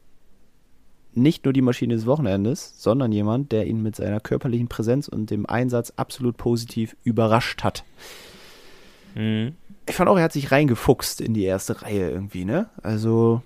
[1.14, 5.30] nicht nur die Maschine des Wochenendes, sondern jemand, der ihn mit seiner körperlichen Präsenz und
[5.30, 7.84] dem Einsatz absolut positiv überrascht hat.
[9.14, 9.54] Mhm.
[9.88, 12.68] Ich fand auch, er hat sich reingefuchst in die erste Reihe irgendwie, ne?
[12.82, 13.42] Also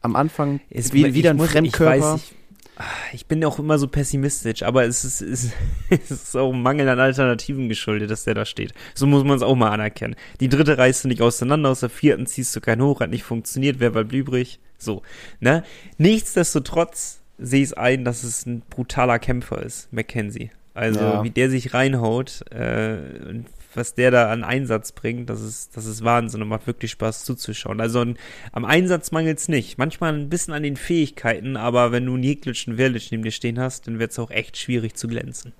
[0.00, 1.96] am Anfang Ist wie, wieder ein muss- Fremdkörper.
[1.96, 2.34] Ich, weiß, ich,
[3.12, 5.52] ich bin auch immer so pessimistisch, aber es ist, es
[6.10, 8.72] ist, auch ein Mangel an Alternativen geschuldet, dass der da steht.
[8.94, 10.16] So muss man es auch mal anerkennen.
[10.40, 13.24] Die dritte reißt du nicht auseinander, aus der vierten ziehst du keinen hoch, hat nicht
[13.24, 14.58] funktioniert, wer bleibt übrig?
[14.78, 15.02] So,
[15.40, 15.62] ne?
[15.98, 20.50] Nichtsdestotrotz sehe ich es ein, dass es ein brutaler Kämpfer ist, Mackenzie.
[20.74, 21.24] Also, Ja.
[21.24, 22.96] wie der sich reinhaut, äh,
[23.28, 26.90] und was der da an Einsatz bringt, das ist, das ist Wahnsinn und macht wirklich
[26.92, 27.80] Spaß zuzuschauen.
[27.80, 28.16] Also an,
[28.52, 29.78] am Einsatz mangelt's nicht.
[29.78, 33.58] Manchmal ein bisschen an den Fähigkeiten, aber wenn du einen und Verlic neben dir stehen
[33.58, 35.52] hast, dann wird's auch echt schwierig zu glänzen.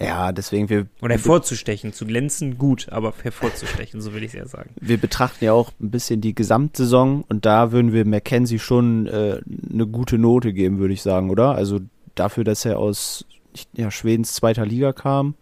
[0.00, 1.92] Ja, deswegen wir Oder hervorzustechen.
[1.92, 4.70] Zu glänzen gut, aber hervorzustechen, so will ich eher sagen.
[4.80, 9.40] wir betrachten ja auch ein bisschen die Gesamtsaison und da würden wir Mackenzie schon äh,
[9.72, 11.54] eine gute Note geben, würde ich sagen, oder?
[11.54, 11.80] Also
[12.14, 13.24] dafür, dass er aus
[13.72, 15.34] ja, Schwedens zweiter Liga kam,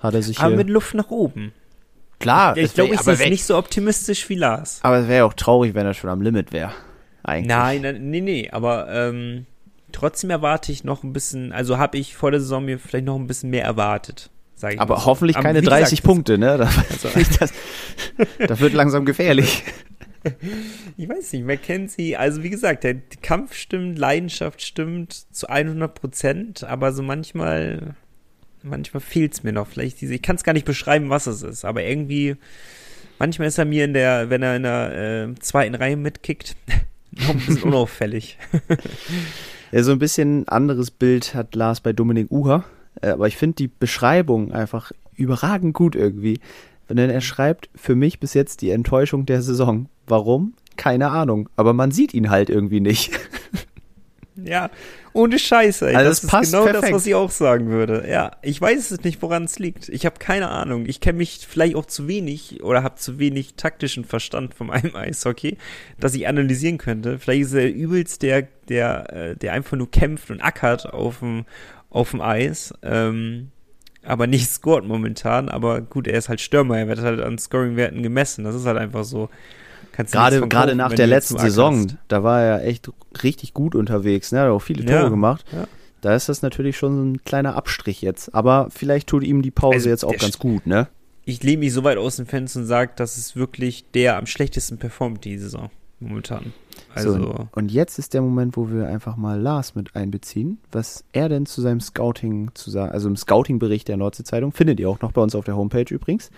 [0.00, 1.52] hat er sich Aber mit Luft nach oben.
[2.18, 4.80] klar, Ich es glaube, ich sehe nicht so optimistisch wie Lars.
[4.82, 6.72] Aber es wäre ja auch traurig, wenn er schon am Limit wäre.
[7.22, 7.48] Eigentlich.
[7.48, 9.46] Nein, nein, nee, nee, aber ähm,
[9.92, 13.16] trotzdem erwarte ich noch ein bisschen, also habe ich vor der Saison mir vielleicht noch
[13.16, 14.30] ein bisschen mehr erwartet.
[14.56, 15.06] Ich mal Aber so.
[15.06, 16.56] hoffentlich Aber keine wie gesagt, 30 Punkte, ne?
[17.02, 17.52] Das, nicht, das,
[18.46, 19.62] das wird langsam gefährlich.
[20.98, 26.64] Ich weiß nicht, Mackenzie, also wie gesagt, der Kampf stimmt, Leidenschaft stimmt zu 100 Prozent,
[26.64, 27.94] aber so manchmal,
[28.62, 29.66] manchmal fehlt's mir noch.
[29.66, 32.36] Vielleicht diese, ich kann es gar nicht beschreiben, was es ist, aber irgendwie,
[33.18, 36.56] manchmal ist er mir in der, wenn er in der äh, zweiten Reihe mitkickt,
[37.12, 38.38] noch ein bisschen unauffällig.
[39.72, 42.64] Ja, so ein bisschen anderes Bild hat Lars bei Dominik Uher.
[43.00, 46.40] Äh, Aber ich finde die Beschreibung einfach überragend gut irgendwie.
[46.88, 49.88] Wenn er schreibt, für mich bis jetzt die Enttäuschung der Saison.
[50.08, 50.54] Warum?
[50.76, 51.48] Keine Ahnung.
[51.54, 53.12] Aber man sieht ihn halt irgendwie nicht.
[54.44, 54.70] Ja,
[55.12, 55.88] ohne Scheiße.
[55.88, 55.96] Ey.
[55.96, 56.94] Also das es ist genau das, perfekt.
[56.94, 58.04] was ich auch sagen würde.
[58.08, 59.88] Ja, ich weiß es nicht, woran es liegt.
[59.88, 60.86] Ich habe keine Ahnung.
[60.86, 64.94] Ich kenne mich vielleicht auch zu wenig oder habe zu wenig taktischen Verstand vom einem
[64.96, 65.56] Eishockey,
[65.98, 67.18] dass ich analysieren könnte.
[67.18, 71.44] Vielleicht ist er übelst der, der, äh, der einfach nur kämpft und ackert auf dem,
[71.90, 72.72] auf dem Eis.
[72.82, 73.50] Ähm,
[74.02, 75.48] aber nicht scored momentan.
[75.48, 76.78] Aber gut, er ist halt Stürmer.
[76.78, 78.44] Er wird halt an Scoring-Werten gemessen.
[78.44, 79.28] Das ist halt einfach so.
[80.00, 81.38] Kannst Gerade, gerade nach der letzten.
[81.38, 82.90] Saison, da war er echt
[83.22, 84.32] richtig gut unterwegs.
[84.32, 84.38] Ne?
[84.38, 85.44] Er hat auch viele Tore Ja, gemacht.
[85.52, 85.66] ja.
[86.00, 88.34] Da ist das natürlich schon ein kleiner Abstrich jetzt.
[88.34, 90.88] Aber vielleicht tut ihm die Pause Also jetzt auch ganz gut, ne?
[91.26, 94.26] ich lehne mich so weit aus dem Fenster und sage, das ist wirklich der am
[94.26, 96.52] schlechtesten performt die Saison momentan.
[96.94, 101.04] Also, So, und jetzt ist der Moment, wo wir einfach mal Lars mit einbeziehen, was
[101.12, 105.00] er denn zu seinem Scouting zu sagen, also im Scouting-Bericht der Nordsee-Zeitung, findet ihr auch
[105.02, 106.30] noch bei uns auf der Homepage übrigens,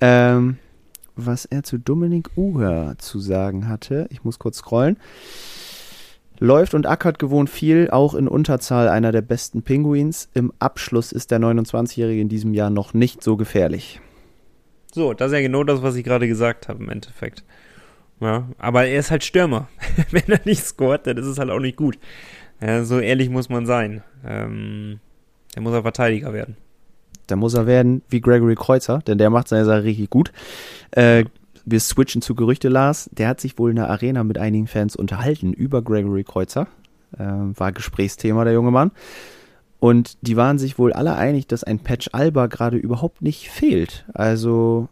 [0.00, 0.56] ähm,
[1.16, 4.06] was er zu Dominik Uher zu sagen hatte.
[4.10, 4.96] Ich muss kurz scrollen.
[6.40, 10.28] Läuft und ackert gewohnt viel, auch in Unterzahl einer der besten Pinguins.
[10.34, 14.00] Im Abschluss ist der 29-Jährige in diesem Jahr noch nicht so gefährlich.
[14.92, 17.44] so, das ist ja genau das, was ich gerade gesagt habe im Endeffekt.
[18.20, 19.68] Ja, aber er ist halt Stürmer.
[20.10, 21.98] Wenn er nicht scoret, dann ist es halt auch nicht gut.
[22.60, 24.02] Ja, so ehrlich muss man sein.
[24.24, 25.00] Ähm,
[25.54, 26.56] der muss er Verteidiger werden.
[27.26, 30.32] Da muss er werden wie Gregory Kreuzer, denn der macht seine Sache richtig gut.
[30.90, 31.24] Äh,
[31.64, 33.08] wir switchen zu Gerüchte, Lars.
[33.12, 36.66] Der hat sich wohl in der Arena mit einigen Fans unterhalten über Gregory Kreuzer.
[37.18, 38.90] Äh, war Gesprächsthema, der junge Mann.
[39.80, 44.06] Und die waren sich wohl alle einig, dass ein Patch Alba gerade überhaupt nicht fehlt.
[44.14, 44.88] Also,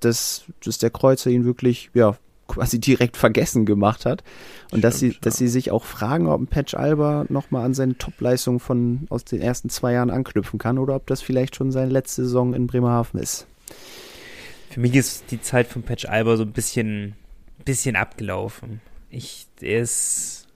[0.00, 2.16] dass, dass der Kreuzer ihn wirklich, ja,
[2.50, 4.22] quasi direkt vergessen gemacht hat.
[4.70, 7.74] Und dass sie, Stimmt, dass sie sich auch fragen, ob ein Patch Alba nochmal an
[7.74, 11.72] seine Topleistung von aus den ersten zwei Jahren anknüpfen kann oder ob das vielleicht schon
[11.72, 13.46] seine letzte Saison in Bremerhaven ist.
[14.70, 17.14] Für mich ist die Zeit von Patch Alba so ein bisschen,
[17.64, 18.80] bisschen abgelaufen.
[19.10, 20.46] Ich, er ist,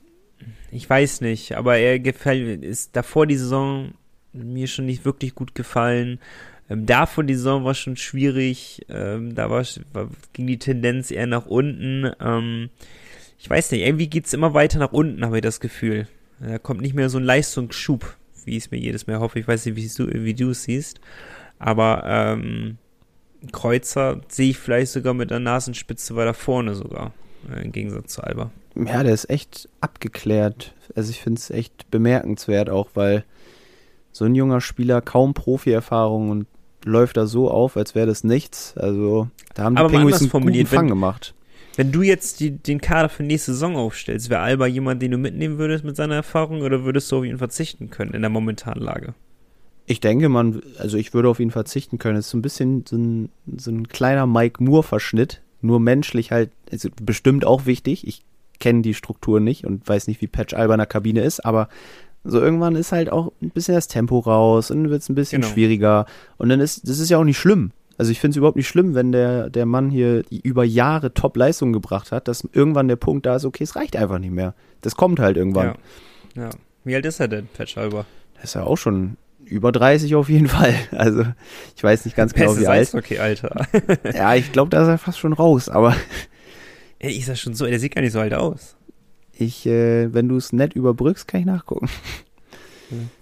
[0.71, 3.95] ich weiß nicht, aber er gefällt, ist davor die Saison
[4.33, 6.21] mir schon nicht wirklich gut gefallen.
[6.71, 8.87] Ähm, davon die Saison war schon schwierig.
[8.89, 12.11] Ähm, da war, war, ging die Tendenz eher nach unten.
[12.21, 12.71] Ähm,
[13.39, 16.09] ich weiß nicht, irgendwie geht's immer weiter nach unten, habe ich das Gefühl.
[16.41, 19.39] Da kommt nicht mehr so ein Leistungsschub, wie ich es mir jedes Mal hoffe.
[19.39, 21.01] Ich weiß nicht, wie du, wie du es siehst.
[21.59, 22.79] Aber ähm,
[23.53, 27.13] Kreuzer sehe ich vielleicht sogar mit der Nasenspitze weiter vorne sogar,
[27.55, 28.51] äh, im Gegensatz zu Alba.
[28.75, 30.75] Ja, der ist echt abgeklärt.
[30.97, 33.25] Also ich finde es echt bemerkenswert auch, weil
[34.11, 36.47] so ein junger Spieler kaum Profi-Erfahrung und
[36.85, 38.75] läuft da so auf, als wäre das nichts.
[38.77, 41.35] Also da haben die Aber Penguins einen guten Fang wenn- gemacht.
[41.77, 45.19] Wenn du jetzt die, den Kader für nächste Saison aufstellst, wäre Alba jemand, den du
[45.19, 48.81] mitnehmen würdest mit seiner Erfahrung oder würdest du auf ihn verzichten können in der momentanen
[48.81, 49.15] Lage?
[49.87, 52.17] Ich denke, man, also ich würde auf ihn verzichten können.
[52.17, 55.43] Es ist so ein bisschen so ein, so ein kleiner Mike Moore-Verschnitt.
[55.63, 58.07] Nur menschlich halt, also bestimmt auch wichtig.
[58.07, 58.23] Ich
[58.61, 61.69] kenne die Struktur nicht und weiß nicht, wie Patch Alba in der Kabine ist, aber
[62.25, 65.15] so irgendwann ist halt auch ein bisschen das Tempo raus und dann wird es ein
[65.15, 65.53] bisschen Genau.
[65.53, 66.07] schwieriger.
[66.39, 67.71] Und dann ist, das ist ja auch nicht schlimm.
[67.97, 71.73] Also ich finde es überhaupt nicht schlimm, wenn der, der Mann hier über Jahre Top-Leistung
[71.73, 74.55] gebracht hat, dass irgendwann der Punkt da ist, okay, es reicht einfach nicht mehr.
[74.81, 75.75] Das kommt halt irgendwann.
[76.35, 76.43] Ja.
[76.45, 76.51] ja.
[76.83, 78.05] Wie alt ist er denn, Patch Alba?
[78.35, 80.75] Das ist ja auch schon über 30 auf jeden Fall.
[80.91, 81.25] Also
[81.77, 82.89] ich weiß nicht ganz genau, wie alt.
[82.89, 83.67] Eishockey, Alter.
[84.13, 85.69] Ja, ich glaube, da ist er fast schon raus.
[85.69, 85.95] Aber
[86.99, 87.67] Ey, ist das schon so?
[87.67, 88.77] Der sieht gar nicht so alt aus.
[89.39, 91.89] Ich, äh, wenn du es nett überbrückst, kann ich nachgucken.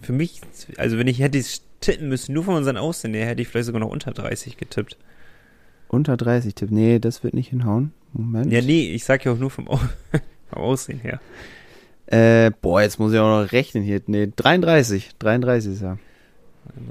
[0.01, 0.41] Für mich,
[0.77, 3.67] also wenn ich hätte es tippen müssen, nur von unseren Aussehen her, hätte ich vielleicht
[3.67, 4.97] sogar noch unter 30 getippt.
[5.89, 6.71] Unter 30 Tipp.
[6.71, 7.93] Nee, das wird nicht hinhauen.
[8.13, 8.53] Moment.
[8.53, 9.77] Ja, nee, ich sag ja auch nur vom, Au
[10.51, 11.21] vom Aussehen her.
[12.07, 14.01] Äh, boah, jetzt muss ich auch noch rechnen hier.
[14.07, 15.11] Nee, 33.
[15.19, 15.99] 33 ist er.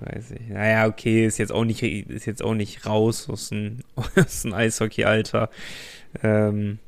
[0.06, 0.50] 30.
[0.50, 3.80] Naja, okay, ist jetzt auch nicht, ist jetzt auch nicht raus aus dem,
[4.16, 5.50] aus dem Eishockey-Alter.
[6.24, 6.80] Ähm,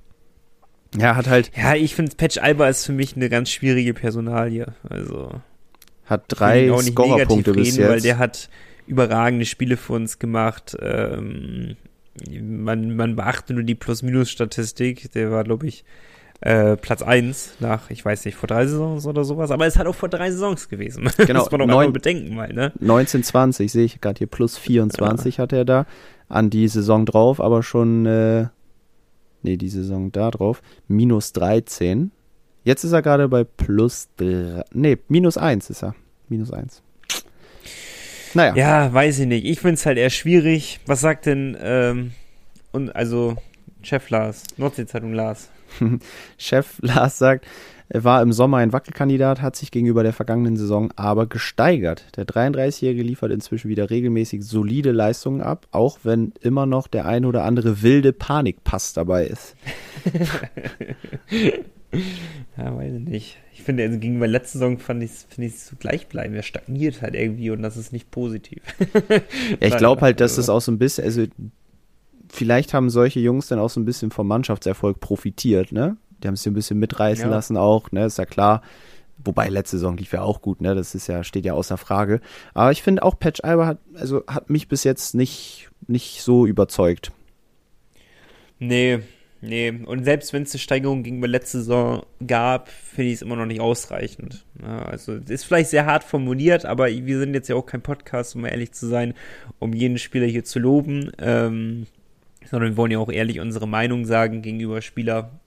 [0.98, 4.68] Ja, hat halt, ja, ich finde, Patch Alba ist für mich eine ganz schwierige Personalie.
[4.88, 5.30] Also,
[6.06, 8.06] hat drei auch Scorerpunkte bis reden, weil jetzt.
[8.06, 8.50] der hat
[8.88, 10.76] überragende Spiele für uns gemacht.
[10.82, 11.78] Ähm,
[12.42, 15.12] man, man beachte nur die Plus-Minus-Statistik.
[15.14, 15.84] Der war, glaube ich,
[16.42, 19.50] äh, Platz 1 nach, ich weiß nicht, vor drei Saisons oder sowas.
[19.52, 21.10] Aber es hat auch vor drei Saisons gewesen.
[21.18, 22.74] Genau, Muss man doch neun- bedenken mal, ne?
[22.82, 25.86] 1920 sehe ich gerade hier plus 24 hat er da
[26.28, 28.48] an die Saison drauf, aber schon äh,
[29.44, 32.12] nee, die Saison da drauf minus 13.
[32.64, 35.96] Jetzt ist er gerade bei plus drei, nee, minus 1 ist er.
[36.30, 36.82] Minus 1.
[38.34, 39.46] Naja, Ja, weiß ich nicht.
[39.46, 40.80] Ich finde es halt eher schwierig.
[40.86, 42.12] Was sagt denn, ähm,
[42.72, 43.36] und also
[43.84, 45.50] Chef Lars, Nordsee-Zeitung Lars?
[46.38, 47.46] Chef Lars sagt,
[47.90, 52.06] war im Sommer ein Wackelkandidat, hat sich gegenüber der vergangenen Saison aber gesteigert.
[52.16, 57.26] Der 33-Jährige liefert inzwischen wieder regelmäßig solide Leistungen ab, auch wenn immer noch der ein
[57.26, 59.56] oder andere wilde Panikpass dabei ist.
[62.58, 63.38] Ja, weiß ich nicht.
[63.54, 66.36] Ich finde, also gegenüber letzter Saison fand ich es find so gleichbleibend.
[66.36, 68.62] Er stagniert halt irgendwie und das ist nicht positiv.
[69.62, 71.26] Ja, ich glaube halt, dass das auch so ein bisschen, also
[72.30, 75.98] vielleicht haben solche Jungs dann auch so ein bisschen vom Mannschaftserfolg profitiert, ne?
[76.24, 77.32] Die haben es ein bisschen mitreißen Ja.
[77.32, 78.06] lassen auch, ne?
[78.06, 78.62] Ist ja klar.
[79.26, 80.76] Wobei letzte Saison lief ja auch gut, ne?
[80.76, 82.20] Das ist ja, steht ja außer Frage.
[82.54, 86.46] Aber ich finde auch Patch Alba hat, also hat mich bis jetzt nicht, nicht so
[86.46, 87.12] überzeugt.
[88.60, 89.00] Nee,
[89.42, 89.72] nee.
[89.86, 93.46] Und selbst wenn es eine Steigerung gegenüber letzter Saison gab, finde ich es immer noch
[93.46, 94.46] nicht ausreichend.
[94.62, 97.82] Ja, also es ist vielleicht sehr hart formuliert, aber wir sind jetzt ja auch kein
[97.82, 99.14] Podcast, um ehrlich zu sein,
[99.60, 101.12] um jeden Spieler hier zu loben.
[101.20, 101.88] Ähm,
[102.50, 105.40] sondern wir wollen ja auch ehrlich unsere Meinung sagen gegenüber Spieler.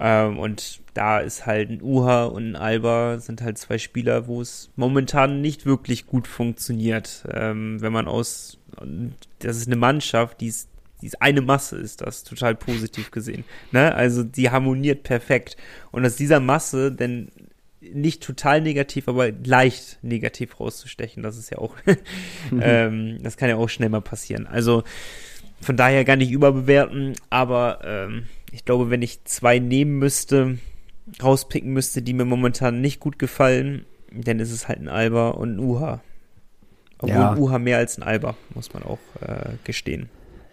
[0.00, 4.40] Ähm, und da ist halt ein Uha und ein Alba sind halt zwei Spieler, wo
[4.40, 7.24] es momentan nicht wirklich gut funktioniert.
[7.32, 8.58] Ähm, wenn man aus,
[9.38, 10.70] das ist eine Mannschaft, die ist,
[11.02, 13.44] die ist eine Masse, ist das total positiv gesehen.
[13.72, 13.94] Ne?
[13.94, 15.56] Also die harmoniert perfekt.
[15.92, 17.30] Und aus dieser Masse denn
[17.80, 21.74] nicht total negativ, aber leicht negativ rauszustechen, das ist ja auch,
[22.60, 24.46] ähm, das kann ja auch schnell mal passieren.
[24.46, 24.82] Also
[25.60, 30.58] von daher gar nicht überbewerten, aber ähm, ich glaube, wenn ich zwei nehmen müsste,
[31.22, 35.56] rauspicken müsste, die mir momentan nicht gut gefallen, dann ist es halt ein Alba und
[35.56, 36.00] ein Uha.
[36.98, 37.32] Obwohl Ja.
[37.32, 40.08] ein Uha mehr als ein Alba, muss man auch äh, gestehen.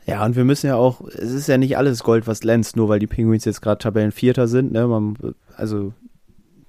[0.05, 2.87] Ja, und wir müssen ja auch, es ist ja nicht alles Gold, was glänzt, nur
[2.87, 4.87] weil die Penguins jetzt gerade Tabellenvierter sind, ne?
[4.87, 5.17] Man,
[5.57, 5.93] also,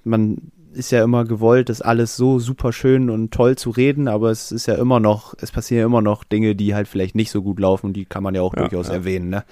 [0.03, 4.31] man ist ja immer gewollt, das alles so super schön und toll zu reden, aber
[4.31, 7.31] es ist ja immer noch, es passieren ja immer noch Dinge, die halt vielleicht nicht
[7.31, 8.95] so gut laufen die kann man ja auch Ja, durchaus ja.
[8.95, 9.45] erwähnen, ne?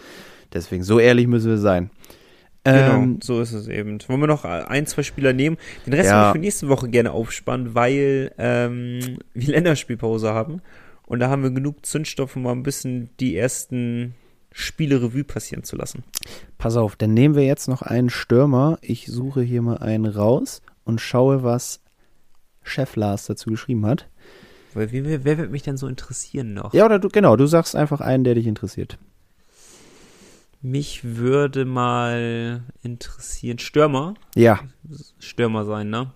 [0.57, 1.91] Deswegen, so ehrlich müssen wir sein.
[2.65, 3.99] Genau, Ähm, so ist es eben.
[4.09, 5.57] Wollen wir noch ein, zwei Spieler nehmen?
[5.87, 6.17] Den Rest Ja.
[6.17, 10.63] würde ich für nächste Woche gerne aufspannen, weil ähm, wir Länderspielpause haben.
[11.07, 14.15] Und da haben wir genug Zündstoff, um mal ein bisschen die ersten
[14.51, 16.03] Spiele Revue passieren zu lassen.
[16.59, 18.79] Pass auf, dann nehmen wir jetzt noch einen Stürmer.
[18.81, 21.81] Ich suche hier mal einen raus und schaue, was
[22.65, 24.09] Chef Lars dazu geschrieben hat.
[24.75, 26.75] Weil wer, wer wird mich denn so interessieren noch?
[26.75, 28.99] Ja, oder du, genau, du sagst einfach einen, der dich interessiert.
[30.67, 34.15] Mich würde mal interessieren, Stürmer.
[34.35, 34.59] Ja.
[35.21, 36.11] Stürmer sein, ne?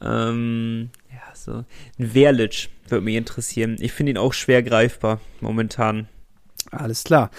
[0.00, 1.64] Ähm, ja, so.
[1.98, 3.74] Ein würde mich interessieren.
[3.80, 6.06] Ich finde ihn auch schwer greifbar momentan.
[6.70, 7.32] Alles klar.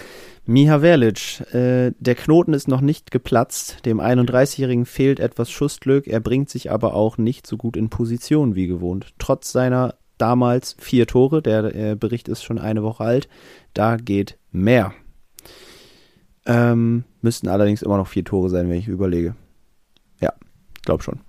[0.44, 3.86] Miha Verlic, äh, der Knoten ist noch nicht geplatzt.
[3.86, 6.06] Dem 31-Jährigen fehlt etwas Schussglück.
[6.06, 9.14] Er bringt sich aber auch nicht so gut in Position wie gewohnt.
[9.18, 13.30] Trotz seiner damals vier Tore, der äh, Bericht ist schon eine Woche alt,
[13.72, 14.92] da geht mehr.
[16.48, 19.36] Ähm, müssten allerdings immer noch vier Tore sein, wenn ich überlege.
[20.20, 20.32] Ja,
[20.82, 21.20] glaub schon.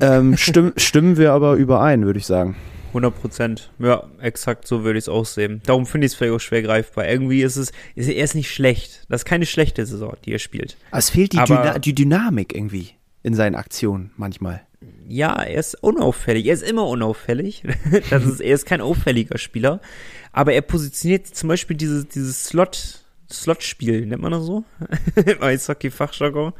[0.00, 2.56] Ähm, stimm, stimmen wir aber überein, würde ich sagen.
[2.88, 3.70] 100 Prozent.
[3.78, 5.62] Ja, exakt so würde ich es auch sehen.
[5.64, 7.06] Darum finde ich es vielleicht auch schwer greifbar.
[7.06, 9.06] Irgendwie ist es, ist, er ist nicht schlecht.
[9.08, 10.76] Das ist keine schlechte Saison, die er spielt.
[10.90, 12.90] Aber es fehlt die, Dyna die Dynamik irgendwie
[13.22, 14.62] in seinen Aktionen manchmal.
[15.06, 16.46] Ja, er ist unauffällig.
[16.46, 17.62] Er ist immer unauffällig.
[18.10, 19.80] das ist, er ist kein auffälliger Spieler.
[20.32, 24.64] Aber er positioniert zum Beispiel dieses, dieses Slot, Slot-Spiel, nennt man das so?
[25.14, 26.52] Im Eishockey-Fachjargon.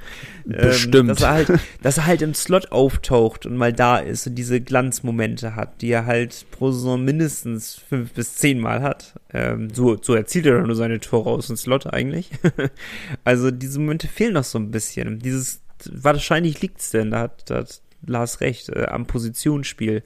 [0.45, 0.95] Bestimmt.
[0.95, 4.35] Ähm, dass, er halt, dass er halt im Slot auftaucht und mal da ist und
[4.35, 9.15] diese Glanzmomente hat, die er halt pro Saison mindestens fünf bis zehn Mal hat.
[9.33, 12.31] Ähm, so, so erzielt er dann nur seine Tore aus dem Slot eigentlich.
[13.25, 15.19] also diese Momente fehlen noch so ein bisschen.
[15.19, 20.03] Dieses, wahrscheinlich liegt's denn, da hat, da hat Lars recht, äh, am Positionsspiel.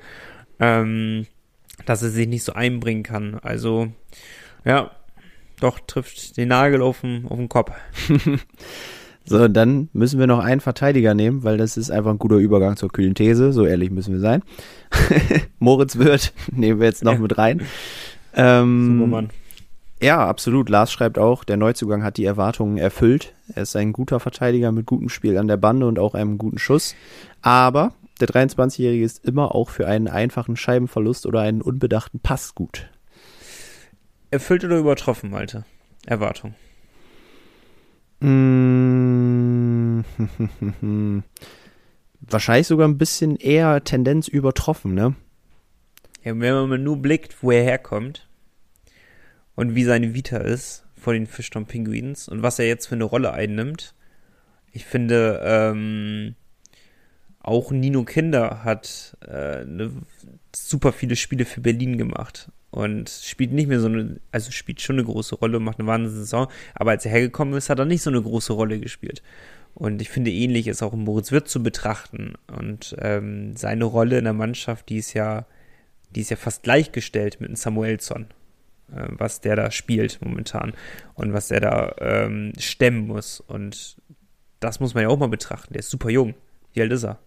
[0.60, 1.26] Ähm,
[1.86, 3.38] dass er sich nicht so einbringen kann.
[3.40, 3.92] Also,
[4.64, 4.92] ja,
[5.60, 7.72] doch, trifft den Nagel auf den, auf den Kopf.
[9.24, 12.76] so, dann müssen wir noch einen Verteidiger nehmen, weil das ist einfach ein guter Übergang
[12.76, 13.52] zur kühlen These.
[13.52, 14.42] So ehrlich müssen wir sein.
[15.58, 17.18] Moritz Wirth nehmen wir jetzt noch ja.
[17.18, 17.62] mit rein.
[18.34, 19.30] Ähm, Supermann.
[20.02, 20.68] Ja, absolut.
[20.68, 23.32] Lars schreibt auch, der Neuzugang hat die Erwartungen erfüllt.
[23.54, 26.58] Er ist ein guter Verteidiger mit gutem Spiel an der Bande und auch einem guten
[26.58, 26.94] Schuss.
[27.40, 32.90] Aber der 23-Jährige ist immer auch für einen einfachen Scheibenverlust oder einen unbedachten Pass gut.
[34.30, 35.64] Erfüllt oder übertroffen, Malte?
[36.06, 36.54] Erwartung.
[38.20, 40.04] Mmh,
[42.20, 45.14] wahrscheinlich sogar ein bisschen eher Tendenz übertroffen, ne?
[46.22, 48.28] Ja, wenn man nur blickt, wo er herkommt
[49.54, 53.04] und wie seine Vita ist vor den Fischton Pinguins und was er jetzt für eine
[53.04, 53.94] Rolle einnimmt,
[54.72, 56.34] ich finde, ähm,
[57.40, 59.92] auch Nino Kinder hat äh, ne,
[60.56, 64.96] super viele Spiele für Berlin gemacht und spielt nicht mehr so eine, also spielt schon
[64.96, 68.02] eine große Rolle, macht eine wahnsinnige Saison, aber als er hergekommen ist, hat er nicht
[68.02, 69.22] so eine große Rolle gespielt.
[69.74, 72.34] Und ich finde, ähnlich ist auch Moritz Wirth zu betrachten.
[72.48, 75.46] Und ähm, seine Rolle in der Mannschaft, die ist ja,
[76.10, 78.26] die ist ja fast gleichgestellt mit einem Samuelsson,
[78.92, 80.74] äh, was der da spielt momentan
[81.14, 83.38] und was der da ähm, stemmen muss.
[83.38, 83.96] Und
[84.58, 85.74] das muss man ja auch mal betrachten.
[85.74, 86.34] Der ist super jung.
[86.72, 87.20] Wie alt ist er?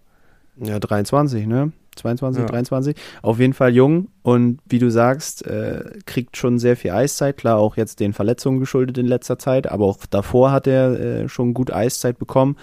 [0.59, 1.71] Ja, 23, ne?
[1.97, 2.47] 22, ja.
[2.47, 2.95] 23.
[3.21, 7.37] Auf jeden Fall jung und wie du sagst, äh, kriegt schon sehr viel Eiszeit.
[7.37, 11.29] Klar, auch jetzt den Verletzungen geschuldet in letzter Zeit, aber auch davor hat er äh,
[11.29, 12.55] schon gut Eiszeit bekommen,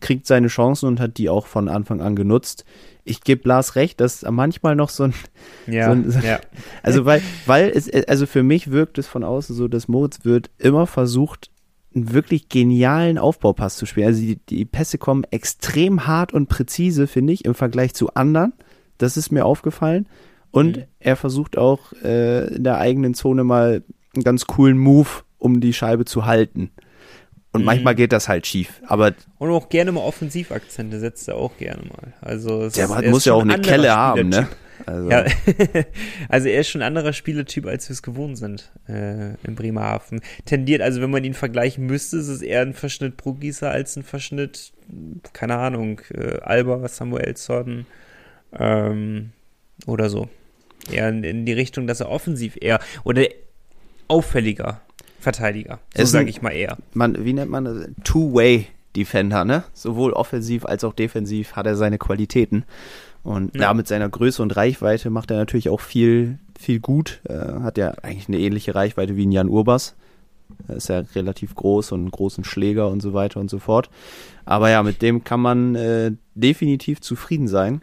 [0.00, 2.64] kriegt seine Chancen und hat die auch von Anfang an genutzt.
[3.04, 5.14] Ich gebe Lars recht, dass manchmal noch so ein,
[5.66, 6.40] ja, so ein so, ja.
[6.82, 10.50] also weil, weil es, also für mich wirkt es von außen so, dass Moritz wird
[10.58, 11.51] immer versucht,
[11.94, 14.06] einen wirklich genialen Aufbaupass zu spielen.
[14.06, 18.52] Also die, die Pässe kommen extrem hart und präzise, finde ich, im Vergleich zu anderen.
[18.98, 20.06] Das ist mir aufgefallen.
[20.50, 20.84] Und mhm.
[21.00, 23.82] er versucht auch äh, in der eigenen Zone mal
[24.14, 26.70] einen ganz coolen Move, um die Scheibe zu halten.
[27.52, 27.66] Und mhm.
[27.66, 28.80] manchmal geht das halt schief.
[28.86, 32.14] Aber und auch gerne mal Offensivakzente setzt er auch gerne mal.
[32.20, 34.48] Also der ist, muss ja auch eine Kelle haben, ne?
[34.86, 35.10] Also.
[35.10, 35.24] Ja,
[36.28, 40.20] also er ist schon ein anderer Spielertyp, als wir es gewohnt sind äh, in Bremerhaven.
[40.44, 44.02] Tendiert, also wenn man ihn vergleichen müsste, ist es eher ein Verschnitt Brugieser als ein
[44.02, 44.72] Verschnitt,
[45.32, 47.86] keine Ahnung, äh, Alba, Samuelsson
[48.58, 49.30] ähm,
[49.86, 50.28] oder so.
[50.90, 53.24] Eher in, in, die Richtung, dass er offensiv eher oder
[54.08, 54.80] auffälliger
[55.20, 56.76] Verteidiger, so sage ich mal eher.
[56.92, 57.88] Man, wie nennt man das?
[58.02, 59.64] Two-Way Defender, ne?
[59.72, 62.64] Sowohl offensiv als auch defensiv hat er seine Qualitäten.
[63.22, 63.72] Und ja.
[63.72, 67.20] mit seiner Größe und Reichweite macht er natürlich auch viel, viel gut.
[67.28, 69.94] Äh, hat ja eigentlich eine ähnliche Reichweite wie ein Jan Urbas.
[70.68, 73.90] Er ist ja relativ groß und einen großen Schläger und so weiter und so fort.
[74.44, 77.82] Aber ja, mit dem kann man äh, definitiv zufrieden sein.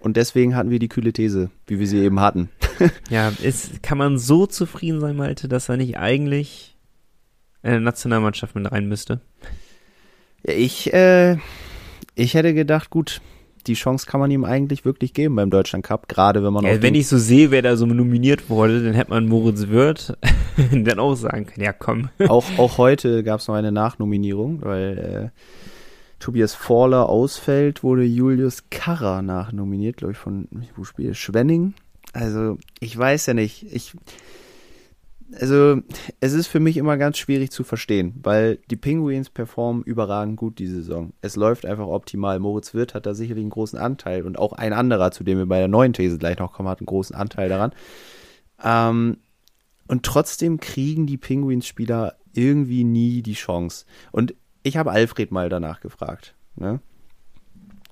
[0.00, 2.50] Und deswegen hatten wir die kühle These, wie wir sie eben hatten.
[3.10, 6.76] ja, ist, kann man so zufrieden sein, Malte, dass er nicht eigentlich
[7.62, 9.20] in der Nationalmannschaft mit rein müsste?
[10.46, 11.38] Ja, ich, äh,
[12.14, 13.22] ich hätte gedacht, gut,
[13.66, 16.82] die Chance kann man ihm eigentlich wirklich geben beim Deutschland Cup, gerade wenn man ja,
[16.82, 20.16] Wenn ich so sehe, wer da so nominiert wurde, dann hätte man Moritz Wirth
[20.72, 22.10] dann auch sagen können, ja komm.
[22.28, 28.64] auch, auch heute gab es noch eine Nachnominierung, weil äh, Tobias Forler ausfällt, wurde Julius
[28.70, 31.74] Karrer nachnominiert, glaube ich, von, wo spielt Schwenning.
[32.14, 33.66] Also, ich weiß ja nicht.
[33.74, 33.92] Ich,
[35.32, 35.80] also,
[36.20, 40.58] es ist für mich immer ganz schwierig zu verstehen, weil die Penguins performen überragend gut
[40.58, 41.12] die Saison.
[41.22, 42.38] Es läuft einfach optimal.
[42.38, 45.46] Moritz Wirth hat da sicherlich einen großen Anteil und auch ein anderer, zu dem wir
[45.46, 47.72] bei der neuen These gleich noch kommen, hat einen großen Anteil daran.
[48.62, 49.18] Ähm,
[49.88, 53.86] und trotzdem kriegen die Penguins-Spieler irgendwie nie die Chance.
[54.12, 56.34] Und ich habe Alfred mal danach gefragt.
[56.56, 56.80] Ne?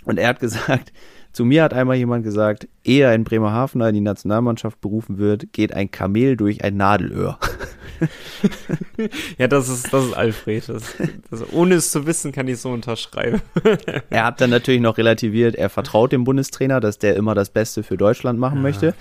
[0.04, 0.92] Und er hat gesagt,
[1.32, 5.72] zu mir hat einmal jemand gesagt, ehe ein Bremerhavener in die Nationalmannschaft berufen wird, geht
[5.72, 7.38] ein Kamel durch ein Nadelöhr.
[9.38, 10.68] ja, das ist, das ist Alfred.
[10.68, 10.94] Das,
[11.30, 13.40] das, ohne es zu wissen, kann ich so unterschreiben.
[14.10, 17.82] er hat dann natürlich noch relativiert, er vertraut dem Bundestrainer, dass der immer das Beste
[17.82, 18.62] für Deutschland machen ja.
[18.62, 18.94] möchte.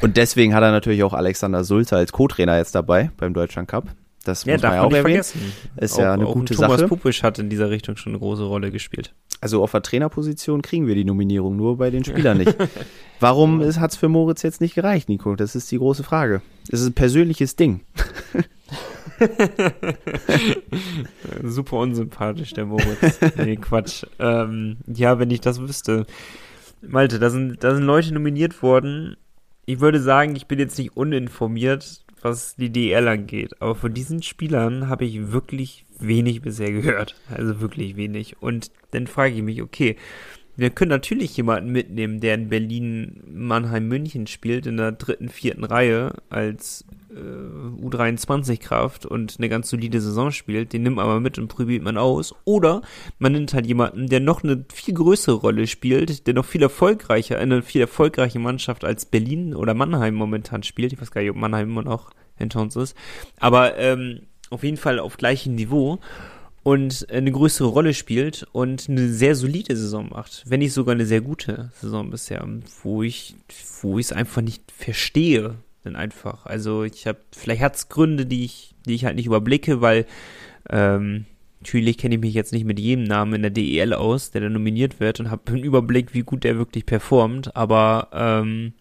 [0.00, 3.86] Und deswegen hat er natürlich auch Alexander Sulzer als Co-Trainer jetzt dabei beim Deutschland Cup.
[4.22, 5.02] Das ja, muss man ja auch erwähnen.
[5.02, 5.52] Vergessen.
[5.76, 6.82] Ist auch, ja eine gute Thomas Sache.
[6.82, 9.14] Thomas Pupisch hat in dieser Richtung schon eine große Rolle gespielt.
[9.40, 12.54] Also auf der Trainerposition kriegen wir die Nominierung, nur bei den Spielern nicht.
[13.18, 15.34] Warum hat es für Moritz jetzt nicht gereicht, Nico?
[15.34, 16.42] Das ist die große Frage.
[16.70, 17.80] Es ist ein persönliches Ding.
[21.42, 23.18] Super unsympathisch, der Moritz.
[23.36, 24.04] Nee, Quatsch.
[24.18, 26.06] Ähm, ja, wenn ich das wüsste.
[26.80, 29.16] Malte, da sind, da sind Leute nominiert worden.
[29.64, 33.60] Ich würde sagen, ich bin jetzt nicht uninformiert, was die DL angeht.
[33.60, 37.16] Aber von diesen Spielern habe ich wirklich wenig bisher gehört.
[37.28, 38.36] Also wirklich wenig.
[38.40, 39.96] Und dann frage ich mich, okay,
[40.56, 45.64] wir können natürlich jemanden mitnehmen, der in Berlin, Mannheim, München spielt, in der dritten, vierten
[45.64, 50.72] Reihe als U23-Kraft und eine ganz solide Saison spielt.
[50.72, 52.34] Den nimmt man mal mit und probiert man aus.
[52.44, 52.82] Oder
[53.18, 57.38] man nimmt halt jemanden, der noch eine viel größere Rolle spielt, der noch viel erfolgreicher,
[57.38, 60.92] eine viel erfolgreiche Mannschaft als Berlin oder Mannheim momentan spielt.
[60.92, 62.96] Ich weiß gar nicht, ob Mannheim immer noch hinter uns ist.
[63.38, 65.98] Aber ähm, auf jeden Fall auf gleichem Niveau
[66.62, 71.06] und eine größere Rolle spielt und eine sehr solide Saison macht, wenn nicht sogar eine
[71.06, 72.46] sehr gute Saison bisher,
[72.82, 73.34] wo ich
[73.80, 76.46] wo ich es einfach nicht verstehe, denn einfach.
[76.46, 80.06] Also ich habe vielleicht hat es Gründe, die ich die ich halt nicht überblicke, weil
[80.70, 81.26] ähm,
[81.60, 84.48] natürlich kenne ich mich jetzt nicht mit jedem Namen in der DEL aus, der da
[84.48, 88.72] nominiert wird und habe einen Überblick, wie gut der wirklich performt, aber ähm,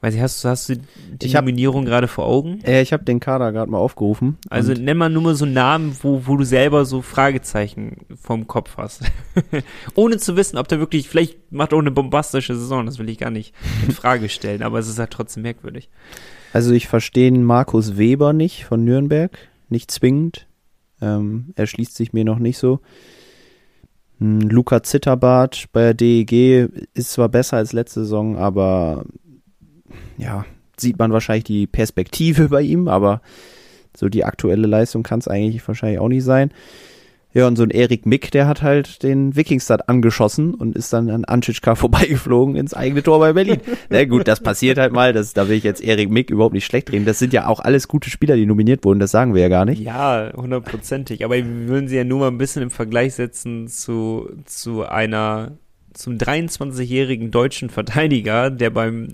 [0.00, 2.60] Weiß ich, hast, hast du die ich Nominierung gerade vor Augen?
[2.62, 4.38] Äh, ich habe den Kader gerade mal aufgerufen.
[4.48, 8.46] Also nenn mal nur mal so einen Namen, wo, wo du selber so Fragezeichen vom
[8.46, 9.02] Kopf hast.
[9.96, 13.18] Ohne zu wissen, ob der wirklich, vielleicht macht auch eine bombastische Saison, das will ich
[13.18, 13.54] gar nicht
[13.86, 15.88] in Frage stellen, aber es ist halt trotzdem merkwürdig.
[16.52, 19.36] Also ich verstehe Markus Weber nicht von Nürnberg,
[19.68, 20.46] nicht zwingend.
[21.00, 22.80] Ähm, er schließt sich mir noch nicht so.
[24.18, 29.04] Hm, Luca Zitterbart bei der DEG ist zwar besser als letzte Saison, aber
[30.18, 30.44] ja,
[30.76, 33.22] sieht man wahrscheinlich die Perspektive bei ihm, aber
[33.96, 36.52] so die aktuelle Leistung kann es eigentlich wahrscheinlich auch nicht sein.
[37.34, 41.10] Ja, und so ein Erik Mick, der hat halt den Wikingstad angeschossen und ist dann
[41.10, 43.60] an Anschitschka vorbeigeflogen ins eigene Tor bei Berlin.
[43.90, 45.12] Na gut, das passiert halt mal.
[45.12, 47.04] Das, da will ich jetzt Erik Mick überhaupt nicht schlecht reden.
[47.04, 48.98] Das sind ja auch alles gute Spieler, die nominiert wurden.
[48.98, 49.80] Das sagen wir ja gar nicht.
[49.80, 51.22] Ja, hundertprozentig.
[51.24, 55.52] Aber wir würden sie ja nur mal ein bisschen im Vergleich setzen zu, zu einer
[55.92, 59.08] zum 23-jährigen deutschen Verteidiger, der beim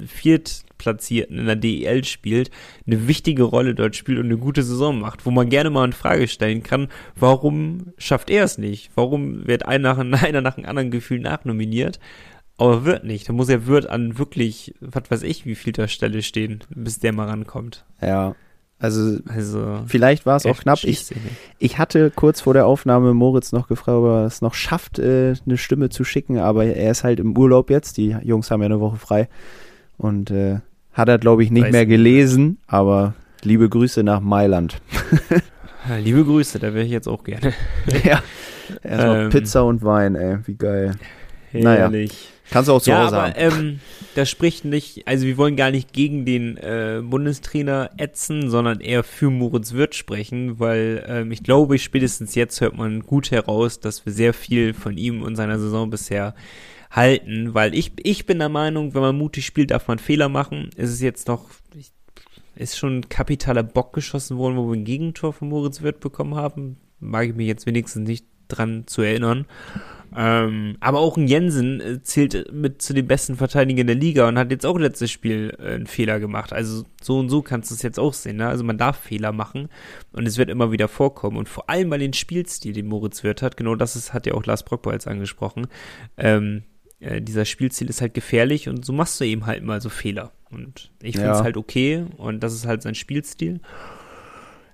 [0.85, 2.51] Viertplatzierten in der DEL spielt,
[2.87, 5.93] eine wichtige Rolle dort spielt und eine gute Saison macht, wo man gerne mal eine
[5.93, 8.91] Frage stellen kann, warum schafft er es nicht?
[8.95, 11.99] Warum wird einer nach, einer nach dem anderen Gefühl nachnominiert?
[12.57, 13.29] Aber wird nicht.
[13.29, 17.01] Da muss er wird an wirklich, was weiß ich, wie viel der Stelle stehen, bis
[17.01, 17.85] der mal rankommt.
[18.01, 18.37] Ja,
[18.79, 20.85] also, also vielleicht war es auch knapp.
[20.85, 21.07] Ich,
[21.59, 25.35] ich hatte kurz vor der Aufnahme Moritz noch gefragt, ob er es noch schafft, äh,
[25.47, 27.97] eine Stimme zu schicken, aber er ist halt im Urlaub jetzt.
[27.97, 29.29] Die Jungs haben ja eine Woche frei.
[29.97, 30.61] Und äh,
[30.95, 34.81] hat er, glaube ich, nicht Weiß mehr gelesen, aber liebe Grüße nach Mailand.
[36.03, 37.53] liebe Grüße, da wäre ich jetzt auch gerne.
[38.05, 38.23] ja.
[38.83, 40.95] Erstmal ähm, Pizza und Wein, ey, wie geil.
[41.51, 41.65] Herrlich.
[41.65, 41.91] Naja.
[42.51, 43.35] Kannst du auch zu ja, Hause aber, haben.
[43.37, 43.81] Ähm,
[44.15, 49.03] das spricht nicht, also wir wollen gar nicht gegen den äh, Bundestrainer ätzen, sondern eher
[49.03, 54.05] für Moritz Wirth sprechen, weil ähm, ich glaube, spätestens jetzt hört man gut heraus, dass
[54.05, 56.35] wir sehr viel von ihm und seiner Saison bisher
[56.95, 60.71] halten, weil ich, ich bin der Meinung, wenn man mutig spielt, darf man Fehler machen.
[60.77, 61.51] Es ist jetzt noch,
[62.55, 66.37] ist schon ein kapitaler Bock geschossen worden, wo wir ein Gegentor von Moritz Wirth bekommen
[66.37, 66.77] haben.
[67.01, 69.47] Mag ich mich jetzt wenigstens nicht dran zu erinnern.
[70.17, 74.39] Ähm, aber auch ein Jensen äh, zählt mit zu den besten Verteidigern der Liga und
[74.39, 76.53] hat jetzt auch letztes Spiel äh, einen Fehler gemacht.
[76.53, 78.37] Also so und so kannst du es jetzt auch sehen.
[78.37, 78.47] Ne?
[78.47, 79.69] Also man darf Fehler machen
[80.13, 81.37] und es wird immer wieder vorkommen.
[81.37, 84.35] Und vor allem bei den Spielstil, den Moritz Wirth hat, genau das ist, hat ja
[84.35, 85.67] auch Lars Brockbolz angesprochen.
[86.17, 86.63] Ähm,
[87.05, 90.33] äh, dieser Spielstil ist halt gefährlich und so machst du eben halt mal so Fehler.
[90.51, 91.45] Und ich finde es ja.
[91.45, 93.61] halt okay und das ist halt sein Spielstil.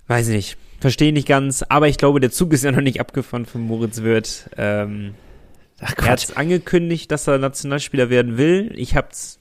[0.07, 3.47] Weiß nicht, verstehe nicht ganz, aber ich glaube, der Zug ist ja noch nicht abgefahren
[3.47, 4.51] von Moritz Wirth.
[4.57, 5.15] Ähm,
[5.81, 8.73] Ach, er hat angekündigt, dass er Nationalspieler werden will.
[8.77, 9.39] Ich hab's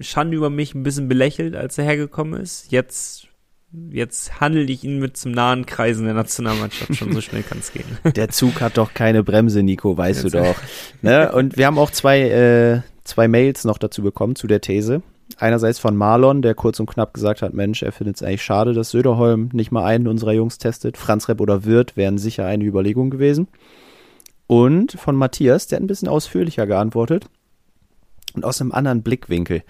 [0.00, 2.72] Schande über mich ein bisschen belächelt, als er hergekommen ist.
[2.72, 3.28] Jetzt,
[3.72, 6.96] jetzt handel ich ihn mit zum nahen Kreisen der Nationalmannschaft.
[6.96, 7.84] Schon so schnell kann es gehen.
[8.14, 10.34] Der Zug hat doch keine Bremse, Nico, weißt jetzt.
[10.34, 10.56] du doch.
[11.02, 11.32] Ne?
[11.32, 15.02] Und wir haben auch zwei, äh, zwei Mails noch dazu bekommen zu der These.
[15.38, 18.72] Einerseits von Marlon, der kurz und knapp gesagt hat, Mensch, er findet es eigentlich schade,
[18.72, 20.96] dass Söderholm nicht mal einen unserer Jungs testet.
[20.96, 23.48] Franz Repp oder Wirth wären sicher eine Überlegung gewesen.
[24.46, 27.26] Und von Matthias, der hat ein bisschen ausführlicher geantwortet
[28.34, 29.64] und aus einem anderen Blickwinkel.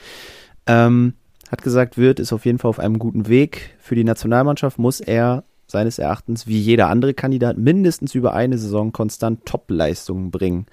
[0.66, 1.14] Ähm,
[1.50, 3.74] hat gesagt, Wirth ist auf jeden Fall auf einem guten Weg.
[3.78, 8.92] Für die Nationalmannschaft muss er seines Erachtens wie jeder andere Kandidat mindestens über eine Saison
[8.92, 10.66] konstant Top-Leistungen bringen.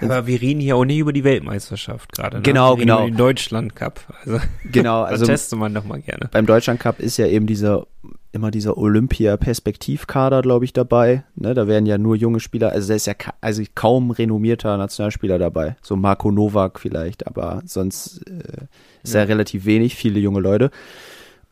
[0.00, 2.38] Aber wir reden hier auch nicht über die Weltmeisterschaft gerade.
[2.38, 2.42] Ne?
[2.42, 2.98] Genau, wir genau.
[2.98, 4.00] Über den Deutschland Cup.
[4.24, 5.24] Also, genau, also.
[5.24, 6.28] testet man doch mal gerne.
[6.30, 7.86] Beim Deutschland Cup ist ja eben dieser,
[8.32, 11.24] immer dieser Olympia-Perspektivkader, glaube ich, dabei.
[11.34, 14.76] Ne, da werden ja nur junge Spieler, also da ist ja ka also kaum renommierter
[14.76, 15.76] Nationalspieler dabei.
[15.82, 18.66] So Marco Novak vielleicht, aber sonst äh,
[19.02, 19.20] ist ja.
[19.20, 20.70] ja relativ wenig, viele junge Leute.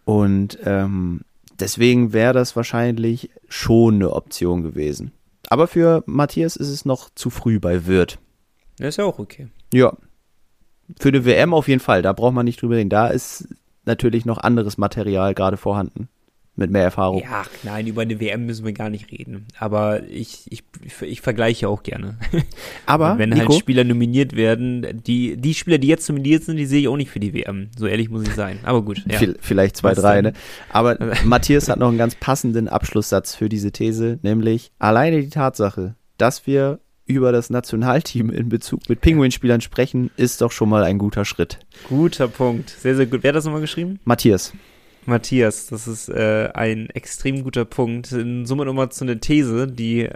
[0.05, 1.22] Und ähm,
[1.59, 5.12] deswegen wäre das wahrscheinlich schon eine Option gewesen.
[5.49, 8.18] Aber für Matthias ist es noch zu früh bei Wirt.
[8.79, 9.49] Das ist ja auch okay.
[9.72, 9.97] Ja.
[10.99, 12.91] Für die WM auf jeden Fall, da braucht man nicht drüber reden.
[12.91, 13.49] Da ist
[13.85, 16.09] natürlich noch anderes Material gerade vorhanden.
[16.57, 17.20] Mit mehr Erfahrung.
[17.20, 19.49] Ja, nein, über eine WM müssen wir gar nicht reden.
[19.59, 20.62] Aber ich, ich,
[21.01, 22.16] ich vergleiche auch gerne.
[22.87, 26.66] Aber wenn Nico, halt Spieler nominiert werden, die, die Spieler, die jetzt nominiert sind, die
[26.66, 27.70] sehe ich auch nicht für die WM.
[27.77, 28.61] So ehrlich muss ich sein.
[28.62, 29.03] Aber gut.
[29.14, 29.18] Ja.
[29.41, 30.33] Vielleicht zwei, Was drei, ne?
[30.70, 35.97] Aber Matthias hat noch einen ganz passenden Abschlusssatz für diese These, nämlich alleine die Tatsache,
[36.18, 40.98] dass wir über das Nationalteam in Bezug mit Pinguinspielern sprechen, ist doch schon mal ein
[40.98, 41.59] guter Schritt.
[41.88, 42.70] Guter Punkt.
[42.70, 43.22] Sehr, sehr gut.
[43.22, 44.00] Wer hat das nochmal geschrieben?
[44.05, 44.52] Matthias.
[45.07, 48.12] Matthias, das ist äh, ein extrem guter Punkt.
[48.12, 50.09] In Summe nochmal zu einer These, die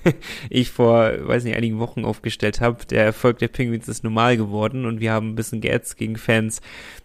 [0.50, 2.84] ich vor, weiß nicht, einigen Wochen aufgestellt habe.
[2.86, 6.60] Der Erfolg der Penguins ist normal geworden und wir haben ein bisschen geätzt gegen Fans,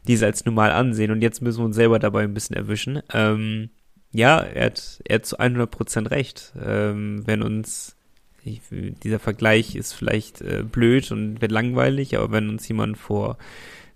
[0.07, 1.11] die es als normal ansehen.
[1.11, 3.01] Und jetzt müssen wir uns selber dabei ein bisschen erwischen.
[3.11, 3.69] Ähm,
[4.13, 6.53] ja, er hat, er hat zu 100% recht.
[6.63, 7.95] Ähm, wenn uns
[8.43, 13.37] ich, dieser Vergleich ist vielleicht äh, blöd und wird langweilig, aber wenn uns jemand vor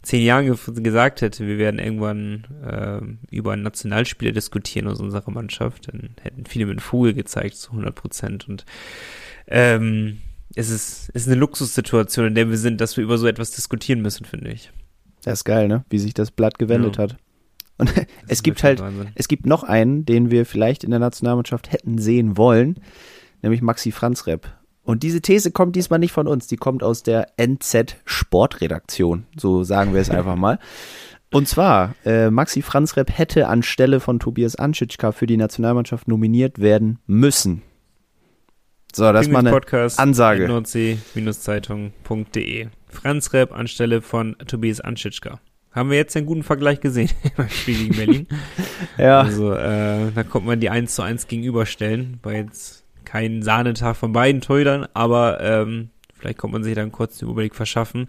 [0.02, 5.32] zehn Jahren ge gesagt hätte, wir werden irgendwann äh, über einen Nationalspieler diskutieren aus unserer
[5.32, 8.66] Mannschaft, dann hätten viele mit Vogel gezeigt zu 100 Prozent und
[9.48, 10.20] ähm,
[10.56, 13.52] es ist, es ist eine Luxussituation, in der wir sind, dass wir über so etwas
[13.52, 14.72] diskutieren müssen, finde ich.
[15.24, 15.84] Das ist geil, ne?
[15.90, 17.04] Wie sich das Blatt gewendet ja.
[17.04, 17.18] hat.
[17.78, 17.92] Und
[18.28, 19.10] es gibt halt, Wahnsinn.
[19.16, 22.80] es gibt noch einen, den wir vielleicht in der Nationalmannschaft hätten sehen wollen
[23.46, 24.48] nämlich Maxi Franz Rep.
[24.84, 29.64] Und diese These kommt diesmal nicht von uns, die kommt aus der NZ Sportredaktion, so
[29.64, 30.60] sagen wir es einfach mal.
[31.32, 36.60] Und zwar, äh, Maxi Franz Rep hätte anstelle von Tobias Anschitschka für die Nationalmannschaft nominiert
[36.60, 37.64] werden müssen.
[38.94, 40.48] So, das ist mal eine Podcast Ansage.
[40.48, 45.42] nordsee-zeitung.de Franz Rep anstelle von Tobias Anschitschka.
[45.72, 48.28] Haben wir jetzt einen guten Vergleich gesehen beim Spiel gegen Berlin.
[48.98, 49.20] ja.
[49.22, 54.12] Also, äh, da kommt man die 1 zu 1 gegenüberstellen, weil jetzt kein Sahnetag von
[54.12, 55.90] beiden Torhütern, aber ähm,
[56.26, 58.08] vielleicht kommt man sich dann kurz den Überblick verschaffen.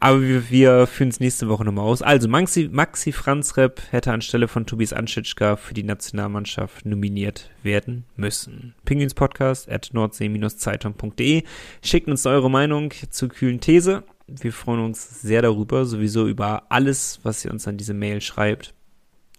[0.00, 2.00] Aber wir, wir führen es nächste Woche nochmal aus.
[2.00, 8.74] Also Maxi, Maxi Franzrep hätte anstelle von Tobias Anschitschka für die Nationalmannschaft nominiert werden müssen.
[8.84, 11.42] Penguins Podcast at nordsee-zeitung.de.
[11.84, 14.04] Schickt uns eure Meinung zur kühlen These.
[14.26, 18.74] Wir freuen uns sehr darüber, sowieso über alles, was ihr uns an diese Mail schreibt.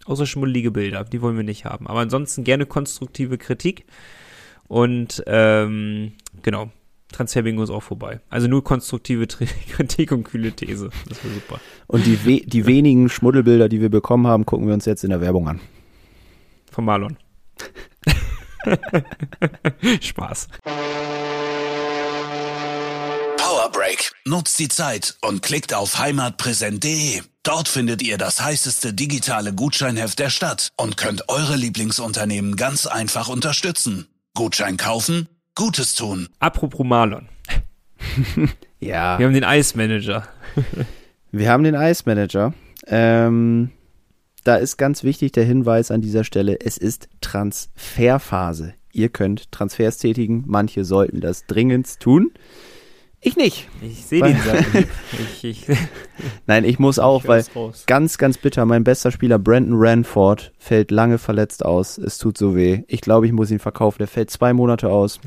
[0.04, 1.86] Außer schmuddelige Bilder, die wollen wir nicht haben.
[1.86, 3.86] Aber ansonsten gerne konstruktive Kritik.
[4.72, 6.70] Und ähm, genau,
[7.12, 8.20] Transferbingo ist auch vorbei.
[8.30, 9.26] Also nur konstruktive
[9.70, 10.88] Kritik und kühle These.
[11.10, 11.60] Das wäre super.
[11.88, 15.10] Und die, we die wenigen Schmuddelbilder, die wir bekommen haben, gucken wir uns jetzt in
[15.10, 15.60] der Werbung an.
[16.70, 17.18] Von Marlon.
[20.00, 20.48] Spaß.
[23.36, 24.12] Powerbreak.
[24.24, 27.20] Nutzt die Zeit und klickt auf heimatpräsent.de.
[27.42, 33.28] Dort findet ihr das heißeste digitale Gutscheinheft der Stadt und könnt eure Lieblingsunternehmen ganz einfach
[33.28, 34.06] unterstützen.
[34.34, 36.28] Gutschein kaufen, Gutes tun.
[36.38, 37.28] Apropos Marlon.
[38.80, 39.18] ja.
[39.18, 40.26] Wir haben den Eismanager.
[41.30, 42.54] Wir haben den Eismanager.
[42.86, 43.70] Ähm,
[44.44, 48.74] da ist ganz wichtig der Hinweis an dieser Stelle, es ist Transferphase.
[48.92, 52.32] Ihr könnt Transfers tätigen, manche sollten das dringend tun.
[53.24, 53.68] Ich nicht.
[53.80, 54.36] Ich sehe den
[55.12, 55.66] ich, ich,
[56.48, 57.44] Nein, ich muss auch, ich weil
[57.86, 61.98] ganz, ganz bitter, mein bester Spieler Brandon Ranford fällt lange verletzt aus.
[61.98, 62.82] Es tut so weh.
[62.88, 63.98] Ich glaube, ich muss ihn verkaufen.
[63.98, 65.20] Der fällt zwei Monate aus.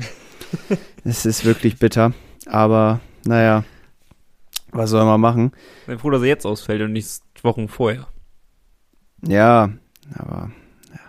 [1.04, 2.12] es ist wirklich bitter.
[2.44, 3.64] Aber, naja,
[4.72, 5.52] was soll man machen?
[5.80, 8.08] Ich bin froh, dass er jetzt ausfällt und nicht Wochen vorher.
[9.26, 9.70] Ja,
[10.14, 10.50] aber,
[10.90, 11.00] ja.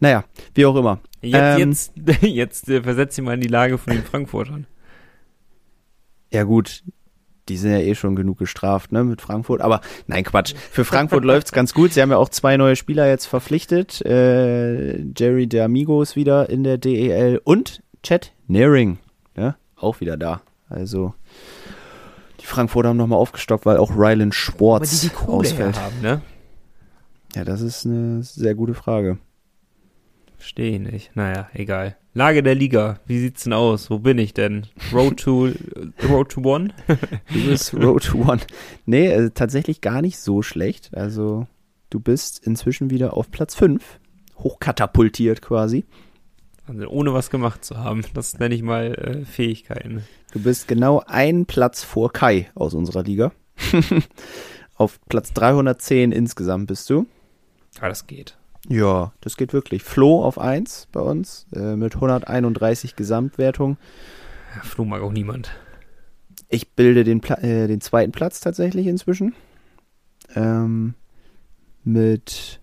[0.00, 0.98] naja, wie auch immer.
[1.20, 4.66] Jetzt, ähm, jetzt, jetzt äh, versetzt ihn mal in die Lage von den Frankfurtern.
[6.30, 6.82] Ja gut,
[7.48, 9.60] die sind ja eh schon genug gestraft, ne, mit Frankfurt.
[9.60, 10.54] Aber nein, Quatsch.
[10.70, 11.92] Für Frankfurt läuft's ganz gut.
[11.92, 14.04] Sie haben ja auch zwei neue Spieler jetzt verpflichtet.
[14.04, 18.98] Äh, Jerry de Amigos wieder in der DEL und Chad Nearing,
[19.36, 20.42] ja, auch wieder da.
[20.68, 21.14] Also
[22.40, 25.80] die Frankfurter haben nochmal aufgestockt, weil auch Rylan Schwartz die die ausfällt.
[25.80, 26.22] haben, ne?
[27.34, 29.18] Ja, das ist eine sehr gute Frage.
[30.38, 31.16] Verstehe ich nicht.
[31.16, 31.96] Naja, egal.
[32.14, 33.00] Lage der Liga.
[33.06, 33.90] Wie sieht's denn aus?
[33.90, 34.66] Wo bin ich denn?
[34.92, 35.50] Road to,
[36.08, 36.72] Road to One?
[37.32, 38.40] Du bist Road to One.
[38.86, 40.90] Nee, äh, tatsächlich gar nicht so schlecht.
[40.94, 41.48] Also
[41.90, 43.98] du bist inzwischen wieder auf Platz 5.
[44.38, 45.84] Hochkatapultiert quasi.
[46.68, 48.02] Also ohne was gemacht zu haben.
[48.14, 50.04] Das nenne ich mal äh, Fähigkeiten.
[50.32, 53.32] Du bist genau einen Platz vor Kai aus unserer Liga.
[54.76, 57.06] auf Platz 310 insgesamt bist du.
[57.80, 58.37] Ah, das geht.
[58.68, 59.82] Ja, das geht wirklich.
[59.82, 63.78] Flo auf 1 bei uns äh, mit 131 Gesamtwertung.
[64.54, 65.50] Ja, Flo mag auch niemand.
[66.48, 69.34] Ich bilde den, Pla äh, den zweiten Platz tatsächlich inzwischen.
[70.34, 70.94] Ähm,
[71.84, 72.60] mit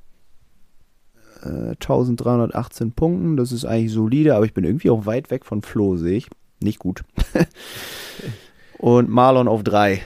[1.43, 3.37] äh, 1318 Punkten.
[3.37, 6.29] Das ist eigentlich solide, aber ich bin irgendwie auch weit weg von Flo, sehe ich.
[6.61, 7.03] Nicht gut.
[8.77, 10.01] Und Marlon auf 3.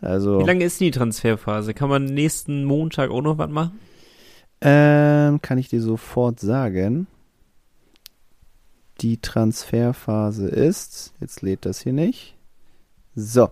[0.00, 1.74] Also, Wie lange ist die Transferphase?
[1.74, 3.78] Kann man nächsten Montag auch noch was machen?
[4.60, 7.06] Ähm, kann ich dir sofort sagen.
[9.00, 12.36] Die Transferphase ist, jetzt lädt das hier nicht.
[13.14, 13.50] So.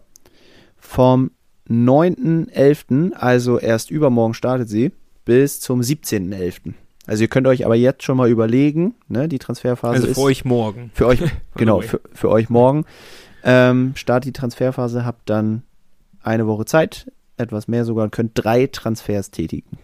[0.76, 1.30] Vom
[1.68, 4.92] 9.11., also erst übermorgen startet sie,
[5.24, 6.74] bis zum 17.11.
[7.06, 10.22] Also ihr könnt euch aber jetzt schon mal überlegen, ne, die Transferphase Also ist für
[10.22, 10.90] euch morgen.
[10.94, 11.20] für euch,
[11.54, 12.84] genau, für, für euch morgen.
[13.44, 15.62] Ähm, startet die Transferphase, habt dann
[16.22, 19.78] eine Woche Zeit, etwas mehr sogar, und könnt drei Transfers tätigen.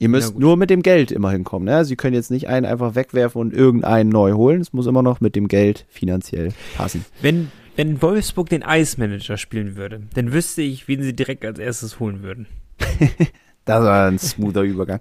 [0.00, 0.40] Ihr müsst gut.
[0.40, 1.66] nur mit dem Geld immer hinkommen.
[1.66, 1.84] Ne?
[1.84, 4.62] Sie können jetzt nicht einen einfach wegwerfen und irgendeinen neu holen.
[4.62, 7.04] Es muss immer noch mit dem Geld finanziell passen.
[7.20, 12.00] Wenn, wenn Wolfsburg den Eismanager spielen würde, dann wüsste ich, wen sie direkt als erstes
[12.00, 12.46] holen würden.
[13.66, 15.00] Das war ein smoother Übergang.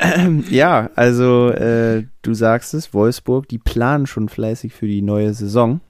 [0.00, 5.32] ähm, ja, also äh, du sagst es, Wolfsburg, die planen schon fleißig für die neue
[5.32, 5.80] Saison.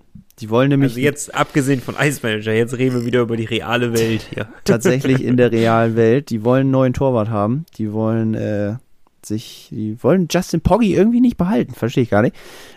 [0.40, 3.92] Die wollen nämlich Also jetzt, abgesehen von Eismanager, jetzt reden wir wieder über die reale
[3.92, 4.48] Welt hier.
[4.64, 6.30] tatsächlich in der realen Welt.
[6.30, 7.66] Die wollen einen neuen Torwart haben.
[7.76, 8.76] Die wollen äh,
[9.24, 11.74] sich, die wollen Justin Poggi irgendwie nicht behalten.
[11.74, 12.36] Verstehe ich gar nicht.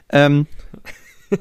[0.09, 0.47] Ähm,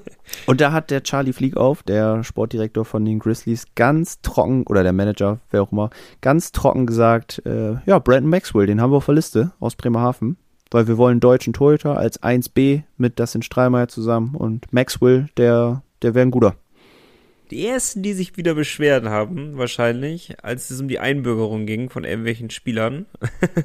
[0.46, 4.82] und da hat der Charlie Flieg auf, der Sportdirektor von den Grizzlies, ganz trocken, oder
[4.82, 8.98] der Manager, wer auch immer, ganz trocken gesagt, äh, ja, Brandon Maxwell, den haben wir
[8.98, 10.36] auf der Liste aus Bremerhaven.
[10.70, 15.82] Weil wir wollen einen deutschen Torhüter als 1B mit Dustin Strahlmeier zusammen und Maxwell, der,
[16.02, 16.56] der wäre ein guter.
[17.52, 22.04] Die ersten, die sich wieder beschwert haben, wahrscheinlich, als es um die Einbürgerung ging von
[22.04, 23.04] irgendwelchen Spielern.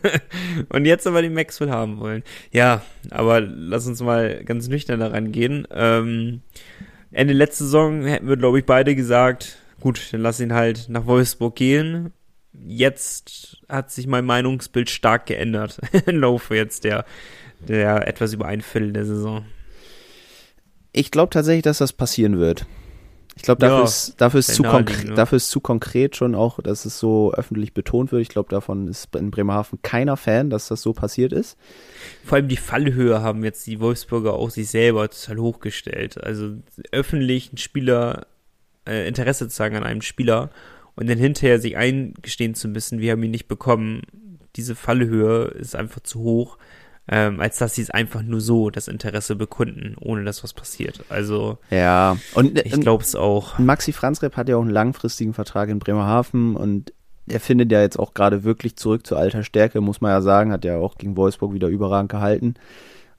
[0.70, 2.24] und jetzt aber den Maxwell haben wollen.
[2.52, 2.82] Ja,
[3.12, 5.66] aber lass uns mal ganz nüchtern daran gehen.
[5.72, 6.42] Ähm,
[7.12, 11.06] Ende letzte Saison hätten wir, glaube ich, beide gesagt, gut, dann lass ihn halt nach
[11.06, 12.12] Wolfsburg gehen.
[12.52, 17.06] Jetzt hat sich mein Meinungsbild stark geändert im Laufe jetzt der,
[17.60, 19.46] der etwas über ein Viertel der Saison.
[20.98, 22.66] Ich glaube tatsächlich, dass das passieren wird.
[23.36, 25.14] Ich glaube, dafür, Ja, ist, dafür, ist zu konkret, ne?
[25.14, 28.24] dafür ist zu konkret schon auch, dass es so öffentlich betont wird.
[28.24, 31.56] Ich glaube, davon ist in Bremerhaven keiner Fan, dass das so passiert ist.
[32.26, 36.22] Vor allem die Fallhöhe haben jetzt die Wolfsburger auch sich selber total hochgestellt.
[36.24, 36.56] Also
[36.92, 38.26] öffentlich ein Spieler,
[38.88, 40.50] äh, Interesse zu zeigen an einem Spieler
[40.96, 44.02] und dann hinterher sich eingestehen zu müssen, wir haben ihn nicht bekommen.
[44.56, 46.58] Diese Fallhöhe ist einfach zu hoch,
[47.10, 51.04] ähm, als dass sie es einfach nur so das Interesse bekunden, ohne dass was passiert.
[51.10, 53.58] Also Ja, und ich glaube es auch.
[53.60, 56.94] Maxi Franzrep hat ja auch einen langfristigen Vertrag in Bremerhaven und
[57.30, 60.52] er findet ja jetzt auch gerade wirklich zurück zu alter Stärke, muss man ja sagen,
[60.52, 62.56] hat ja auch gegen Wolfsburg wieder überragend gehalten.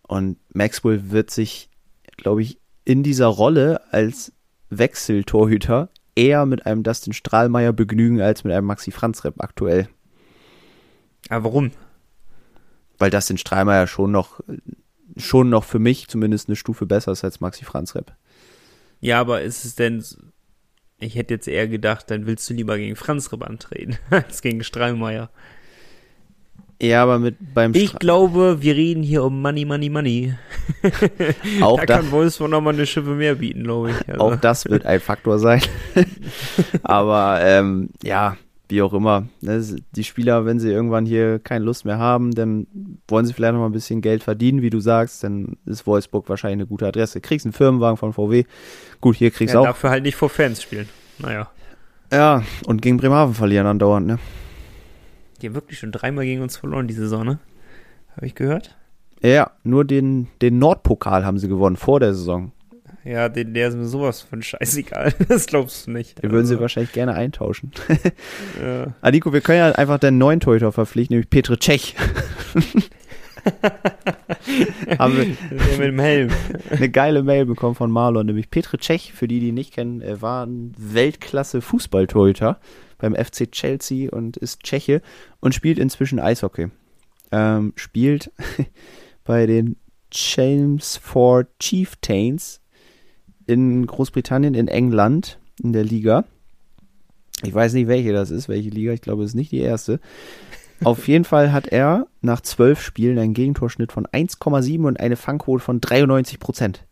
[0.03, 1.68] Und Maxwell wird sich,
[2.16, 4.32] glaube ich, in dieser Rolle als
[4.70, 9.89] Wechseltorhüter eher mit einem Dustin Strahlmeier begnügen als mit einem Maxi Franzrep aktuell.
[11.28, 11.70] Aber warum?
[12.99, 14.40] Weil Dustin Strahlmeier schon noch,
[15.16, 18.12] schon noch für mich zumindest eine Stufe besser ist als Maxi Franzrep.
[19.01, 20.05] Ja, aber ist es denn,
[20.99, 24.64] ich hätte jetzt eher gedacht, dann willst du lieber gegen Franz Ripp antreten, als gegen
[24.64, 25.30] Strahlmeier.
[26.80, 30.34] Ja, aber mit beim Ich Stra- glaube, wir reden hier um Money, Money, Money.
[31.61, 34.09] auch da da, kann Wolfsburg nochmal eine Schippe mehr bieten, glaube ich.
[34.09, 35.61] Also, Auch das wird ein Faktor sein.
[36.84, 38.36] Aber ähm, ja,
[38.68, 39.26] wie auch immer.
[39.40, 39.64] Ne,
[39.94, 42.66] die Spieler, wenn sie irgendwann hier keine Lust mehr haben, dann
[43.08, 45.24] wollen sie vielleicht noch mal ein bisschen Geld verdienen, wie du sagst.
[45.24, 47.20] Dann ist Wolfsburg wahrscheinlich eine gute Adresse.
[47.20, 48.44] Kriegst einen Firmenwagen von VW.
[49.00, 49.66] Gut, hier kriegst du ja, auch.
[49.66, 50.88] dafür halt nicht vor Fans spielen.
[51.18, 51.48] Naja.
[52.12, 54.18] Ja, und gegen Bremerhaven verlieren andauernd, ne?
[55.40, 57.38] Die haben wirklich schon dreimal gegen uns verloren, diese Saison, ne?
[58.16, 58.76] Habe ich gehört?
[59.22, 62.52] Ja, nur den, den Nordpokal haben sie gewonnen vor der Saison.
[63.09, 65.14] Ja, den, der ist mir sowas von scheißegal.
[65.28, 66.22] Das glaubst du nicht.
[66.22, 67.72] Den würden sie Also, wahrscheinlich gerne eintauschen.
[68.62, 68.94] ja.
[69.00, 71.94] Ah, Nico, wir können ja einfach den neuen Torhüter verpflichten, nämlich Petr Cech.
[74.98, 75.24] Haben wir
[75.78, 76.30] mit dem Helm.
[76.70, 80.02] eine geile Mail bekommen von Marlon, nämlich Petr Cech, für die, die ihn nicht kennen,
[80.02, 82.61] er war ein Weltklasse-Fußballtorhüter
[82.98, 85.00] beim FC Chelsea und ist Tscheche
[85.40, 86.68] und spielt inzwischen Eishockey.
[87.32, 88.30] Ähm, spielt
[89.24, 89.76] bei den
[90.11, 92.61] Chelmsford Chieftains
[93.49, 96.24] in Großbritannien, in England, in der Liga.
[97.42, 100.01] Ich weiß nicht, welche das ist, welche Liga, ich glaube, es ist nicht die erste.
[100.84, 105.62] Auf jeden Fall hat er nach zwölf Spielen einen Gegentorschnitt von 1,7 und eine Fangquote
[105.64, 106.84] von 93 Prozent.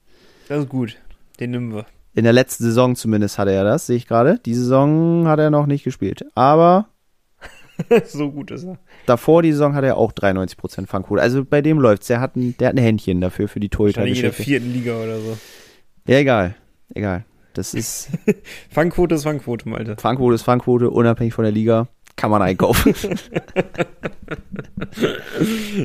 [0.49, 0.97] Das ist gut.
[1.39, 1.87] Den nehmen wir.
[2.15, 4.41] In der letzten Saison zumindest hatte er das, sehe ich gerade.
[4.45, 6.25] Die Saison hat er noch nicht gespielt.
[6.35, 6.89] Aber
[8.07, 8.79] so gut ist er.
[9.05, 11.21] davor die Saison hat er auch 93 Prozent Fangquote.
[11.21, 12.07] Also bei dem läuft's.
[12.07, 14.43] Der hat ein, der hat ein Händchen dafür für die Wahrscheinlich in der Torhüter.
[14.45, 15.37] vierten Liga oder so.
[16.07, 16.55] Ja, egal.
[16.95, 17.25] Egal.
[17.55, 18.11] Das ist
[18.71, 19.97] Fangquote ist Fangquote, Malte.
[19.99, 21.89] Fangquote ist Fangquote, unabhängig von der Liga.
[22.17, 22.95] Kann man einkaufen.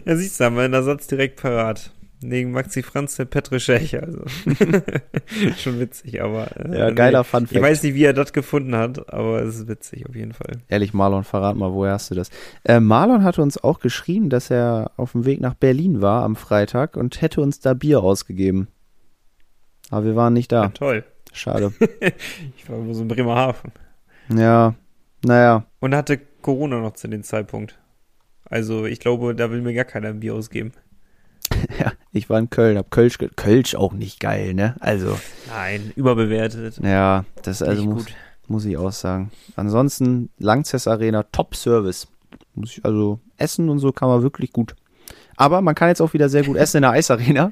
[0.05, 1.91] Ja, siehst du, haben wir einen Ersatz direkt parat.
[2.23, 4.23] Neben Maxi Franz, der Petr Cech, also.
[5.57, 6.47] Schon witzig, aber.
[6.57, 7.63] äh, Ja, geiler Fun Ich Fact.
[7.63, 10.57] weiß nicht, wie er das gefunden hat, aber es ist witzig auf jeden Fall.
[10.67, 12.29] Ehrlich, Marlon, verrat mal, woher hast du das?
[12.63, 16.35] Äh, Marlon hatte uns auch geschrieben, dass er auf dem Weg nach Berlin war am
[16.35, 18.67] Freitag und hätte uns da Bier ausgegeben.
[19.91, 20.67] Aber wir waren nicht Ja, da.
[20.69, 21.03] toll.
[21.33, 21.71] Schade.
[22.57, 23.71] Ich war wohl so in Bremerhaven.
[24.33, 24.73] Ja,
[25.23, 25.65] naja.
[25.79, 27.77] Und hatte Corona noch zu dem Zeitpunkt.
[28.45, 30.71] Also, ich glaube, da will mir gar keiner ein Bier ausgeben.
[31.79, 34.75] Ja, ich war in Köln, hab Kölsch, Kölsch auch nicht geil, ne?
[34.79, 35.17] Also,
[35.49, 36.79] Nein, überbewertet.
[36.81, 38.15] ja, das also muss, gut.
[38.47, 39.31] muss ich auch sagen.
[39.55, 42.07] Ansonsten, Langzess Arena, Top Service.
[42.55, 44.75] Muss ich, also, essen und so kann man wirklich gut.
[45.35, 47.51] Aber man kann jetzt auch wieder sehr gut essen in der Eisarena.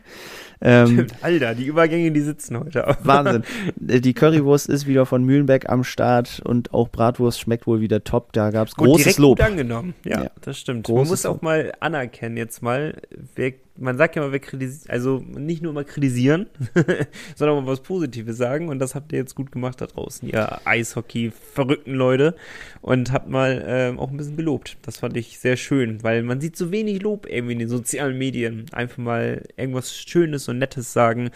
[0.62, 2.98] Ähm, Alter, die Übergänge, die sitzen heute auf.
[3.04, 3.44] Wahnsinn.
[3.78, 8.34] Die Currywurst ist wieder von Mühlenbeck am Start und auch Bratwurst schmeckt wohl wieder top.
[8.34, 9.38] Da gab's Und großes Lob.
[9.40, 9.94] gut angenommen.
[10.04, 10.32] Ja, Ja.
[10.42, 10.86] das stimmt.
[10.86, 12.96] Großes man muss auch mal anerkennen jetzt mal,
[13.36, 16.48] wer, man sagt ja mal, wer kritisiert, also nicht nur mal kritisieren,
[17.36, 20.28] sondern auch mal was Positives sagen und das habt ihr jetzt gut gemacht da draußen,
[20.28, 22.36] ihr Eishockey-verrückten Leute
[22.82, 24.78] und habt mal ähm, auch ein bisschen gelobt.
[24.82, 28.18] Das fand ich sehr schön, weil man sieht so wenig Lob irgendwie in den sozialen
[28.18, 28.66] Medien.
[28.74, 31.30] Einfach mal irgendwas Schönes und Nettes sagen.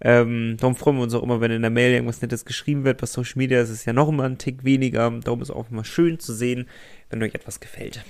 [0.00, 3.00] Ähm, darum freuen wir uns auch immer, wenn in der Mail irgendwas Nettes geschrieben wird.
[3.00, 5.10] Bei Social Media ist es ja noch immer ein Tick weniger.
[5.22, 6.68] Darum ist es auch immer schön zu sehen,
[7.10, 8.04] wenn euch etwas gefällt.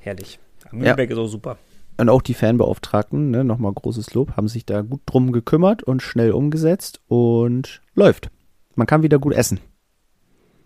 [0.00, 0.38] Herrlich.
[0.70, 1.58] Mühlberg ist auch super.
[1.98, 6.02] Und auch die Fanbeauftragten, ne, nochmal großes Lob, haben sich da gut drum gekümmert und
[6.02, 8.30] schnell umgesetzt und läuft.
[8.74, 9.60] Man kann wieder gut essen.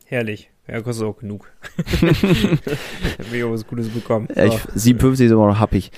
[0.05, 0.51] Herrlich.
[0.68, 1.53] Ja, kostet auch genug.
[2.01, 4.28] Hab ich auch was Gutes bekommen.
[4.34, 5.90] Ja, ich, 57 ist immer noch happig.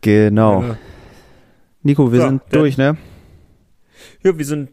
[0.00, 0.62] Genau.
[0.62, 0.78] Ja.
[1.82, 2.96] Nico, wir So, sind durch, ne?
[4.22, 4.70] Ja, wir sind,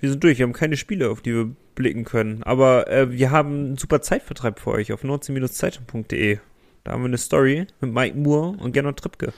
[0.00, 0.38] wir sind durch.
[0.38, 2.42] Wir haben keine Spiele, auf die wir blicken können.
[2.42, 6.38] Aber äh, wir haben einen super Zeitvertreib für euch auf 19-zeitung.de.
[6.84, 9.32] Da haben wir eine Story mit Mike Moore und Gernot Trippke.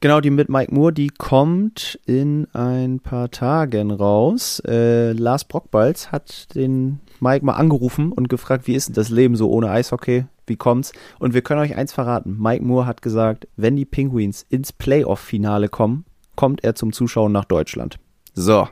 [0.00, 4.60] Genau, die mit Mike Moore, die kommt in ein paar Tagen raus.
[4.66, 9.36] Äh, Lars Brockbalz hat den Mike mal angerufen und gefragt, wie ist denn das Leben
[9.36, 10.26] so ohne Eishockey?
[10.46, 10.92] Wie kommt's?
[11.18, 12.36] Und wir können euch eins verraten.
[12.38, 16.04] Mike Moore hat gesagt, wenn die Penguins ins Playoff-Finale kommen,
[16.36, 17.98] kommt er zum Zuschauen nach Deutschland.
[18.34, 18.68] So.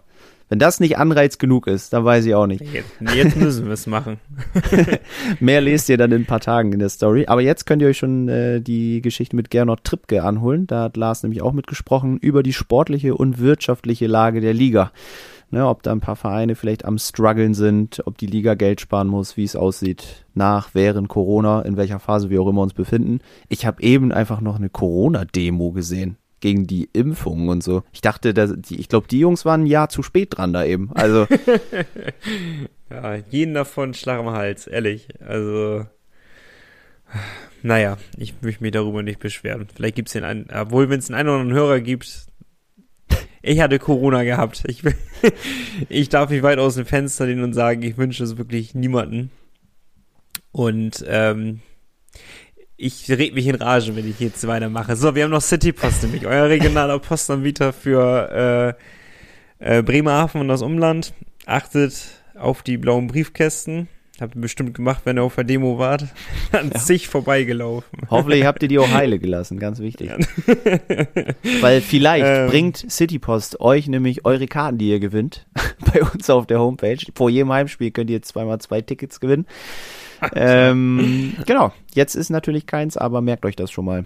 [0.50, 2.62] Wenn das nicht Anreiz genug ist, dann weiß ich auch nicht.
[2.72, 4.18] Jetzt, jetzt müssen wir es machen.
[5.40, 7.24] Mehr lest ihr dann in ein paar Tagen in der Story.
[7.26, 10.66] Aber jetzt könnt ihr euch schon äh, die Geschichte mit Gernot Trippke anholen.
[10.66, 14.92] Da hat Lars nämlich auch mitgesprochen über die sportliche und wirtschaftliche Lage der Liga.
[15.50, 19.08] Ne, ob da ein paar Vereine vielleicht am struggeln sind, ob die Liga Geld sparen
[19.08, 23.20] muss, wie es aussieht nach, während Corona, in welcher Phase wir auch immer uns befinden.
[23.48, 27.84] Ich habe eben einfach noch eine Corona-Demo gesehen gegen die Impfungen und so.
[27.90, 30.62] Ich dachte, dass die, ich glaube, die Jungs waren ein Jahr zu spät dran da
[30.62, 30.90] eben.
[30.94, 31.26] Also
[32.90, 35.08] Ja, jeden davon Schlag am Hals, ehrlich.
[35.20, 35.86] Also,
[37.62, 39.68] naja, ich möchte mich darüber nicht beschweren.
[39.74, 42.26] Vielleicht gibt es den einen, obwohl, wenn es einen oder anderen Hörer gibt,
[43.42, 44.64] ich hatte Corona gehabt.
[44.66, 44.82] Ich,
[45.88, 49.30] ich darf mich weit aus dem Fenster lehnen und sagen, ich wünsche es wirklich niemanden.
[50.52, 51.62] Und ähm,
[52.76, 54.96] ich red mich in Rage, wenn ich jetzt weitermache.
[54.96, 58.76] So, wir haben noch City Post, nämlich euer regionaler Postanbieter für
[59.60, 61.12] äh, äh, Bremerhaven und das Umland.
[61.46, 61.94] Achtet
[62.34, 63.88] auf die blauen Briefkästen.
[64.20, 66.06] Habt ihr bestimmt gemacht, wenn ihr auf der Demo wart.
[66.52, 68.02] An sich vorbeigelaufen.
[68.10, 70.10] Hoffentlich habt ihr die auch heile gelassen, ganz wichtig.
[71.60, 72.48] Weil vielleicht Ähm.
[72.48, 75.46] bringt Citypost euch nämlich eure Karten, die ihr gewinnt,
[75.92, 76.98] bei uns auf der Homepage.
[77.14, 79.46] Vor jedem Heimspiel könnt ihr zweimal zwei Tickets gewinnen.
[80.34, 84.04] Ähm, genau, jetzt ist natürlich keins, aber merkt euch das schon mal.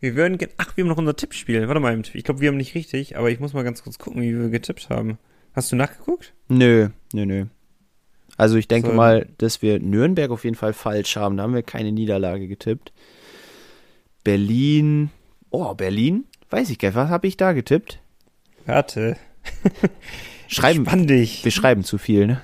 [0.00, 1.68] Wir würden, ach, wir haben noch unser Tippspiel.
[1.68, 4.22] Warte mal, ich glaube, wir haben nicht richtig, aber ich muss mal ganz kurz gucken,
[4.22, 5.18] wie wir getippt haben.
[5.52, 6.32] Hast du nachgeguckt?
[6.48, 7.46] Nö, nö, nö.
[8.36, 8.94] Also ich denke So.
[8.94, 11.36] mal, dass wir Nürnberg auf jeden Fall falsch haben.
[11.36, 12.92] Da haben wir keine Niederlage getippt.
[14.24, 15.10] Berlin.
[15.50, 16.24] Oh, Berlin?
[16.48, 16.96] Weiß ich gar nicht.
[16.96, 18.00] Was habe ich da getippt?
[18.64, 19.16] Warte.
[20.48, 20.84] Schreiben.
[20.86, 21.44] Spann dich.
[21.44, 22.42] Wir schreiben zu viel, ne?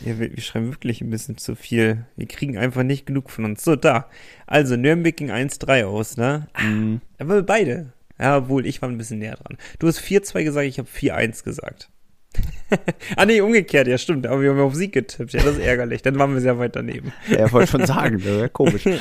[0.00, 2.06] Ja, wir, wir schreiben wirklich ein bisschen zu viel.
[2.16, 3.64] Wir kriegen einfach nicht genug von uns.
[3.64, 4.08] So, da.
[4.46, 6.48] Also, Nürnberg ging 1-3 aus, ne?
[6.62, 7.00] Mhm.
[7.18, 7.92] Aber wir beide.
[8.18, 9.58] Ja, obwohl, ich war ein bisschen näher dran.
[9.78, 11.90] Du hast 4-2 gesagt, ich habe 4-1 gesagt.
[13.16, 14.26] ah, nee, umgekehrt, ja, stimmt.
[14.26, 15.32] Aber wir haben auf Sieg getippt.
[15.32, 16.02] Ja, das ist ärgerlich.
[16.02, 17.12] Dann waren wir sehr weit daneben.
[17.30, 18.84] Er wollte schon sagen, das wäre komisch.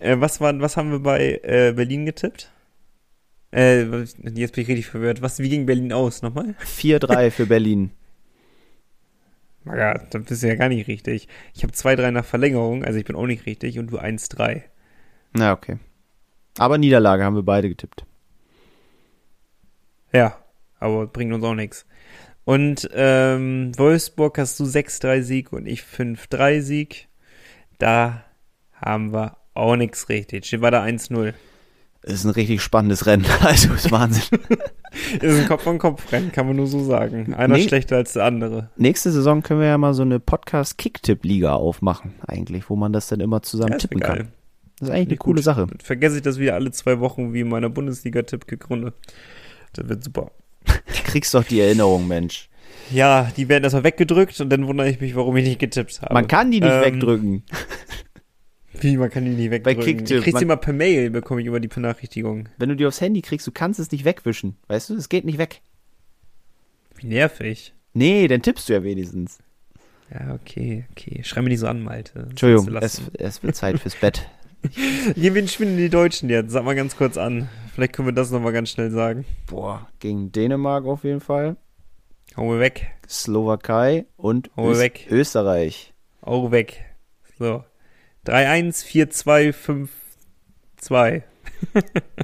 [0.00, 2.52] Äh, was, war, was haben wir bei äh, Berlin getippt?
[3.52, 5.22] Äh, jetzt bin ich richtig verwirrt.
[5.22, 6.22] Was, wie ging Berlin aus?
[6.22, 6.54] Nochmal?
[6.64, 7.90] 4-3 für Berlin.
[9.76, 11.28] Ja, das bist du ja gar nicht richtig.
[11.54, 14.62] Ich habe 2-3 nach Verlängerung, also ich bin auch nicht richtig und du 1-3.
[15.32, 15.78] Na, okay.
[16.58, 18.04] Aber Niederlage haben wir beide getippt.
[20.12, 20.38] Ja,
[20.80, 21.86] aber bringt uns auch nichts.
[22.44, 27.08] Und ähm, Wolfsburg hast du 6-3 Sieg und ich 5-3 Sieg.
[27.78, 28.24] Da
[28.72, 30.46] haben wir auch nichts richtig.
[30.46, 31.34] Steht war da 1-0.
[32.02, 33.26] Ist ein richtig spannendes Rennen.
[33.40, 34.38] Also ist Wahnsinn.
[35.20, 37.34] Ist ein Kopf-an-Kopf-Rennen, kann man nur so sagen.
[37.34, 37.68] Einer Nee.
[37.68, 38.70] schlechter als der andere.
[38.76, 43.20] Nächste Saison können wir ja mal so eine Podcast-Kicktipp-Liga aufmachen, eigentlich, wo man das dann
[43.20, 44.28] immer zusammen Ja, tippen kann.
[44.80, 45.24] Das ist eigentlich eine Gut.
[45.26, 45.66] coole Sache.
[45.68, 48.92] Dann vergesse ich das wieder alle zwei Wochen wie in meiner Bundesliga-Tipp-Runde.
[49.74, 50.30] Das wird super.
[50.64, 50.72] Du
[51.04, 52.48] kriegst doch die Erinnerung, Mensch.
[52.90, 56.14] Ja, die werden erstmal weggedrückt und dann wundere ich mich, warum ich nicht getippt habe.
[56.14, 57.42] Man kann die nicht Ähm, wegdrücken.
[58.80, 59.82] Wie, man kann die nicht wegdrücken?
[59.84, 62.48] Kicktipp, Ich krieg man- sie immer per Mail, bekomme ich immer die Benachrichtigung.
[62.58, 64.56] Wenn du die aufs Handy kriegst, du kannst es nicht wegwischen.
[64.68, 65.60] Weißt du, es geht nicht weg.
[66.96, 67.74] Wie nervig.
[67.94, 69.38] Nee, dann tippst du ja wenigstens.
[70.12, 71.22] Ja, okay, okay.
[71.22, 72.26] Schreib mir nicht so an, Malte.
[72.30, 74.26] Entschuldigung, es, es wird Zeit fürs Bett.
[75.14, 76.50] Hier, wen spielen die Deutschen jetzt?
[76.50, 77.48] Sag mal ganz kurz an.
[77.74, 79.24] Vielleicht können wir das nochmal ganz schnell sagen.
[79.46, 81.56] Boah, gegen Dänemark auf jeden Fall.
[82.36, 82.88] Hau weg.
[83.08, 85.06] Slowakei und Hol Ös weg.
[85.10, 85.92] Österreich.
[86.22, 86.84] Auge weg.
[87.38, 87.64] So.
[88.28, 89.88] 3-1, 4-2,
[90.82, 91.22] 5-2.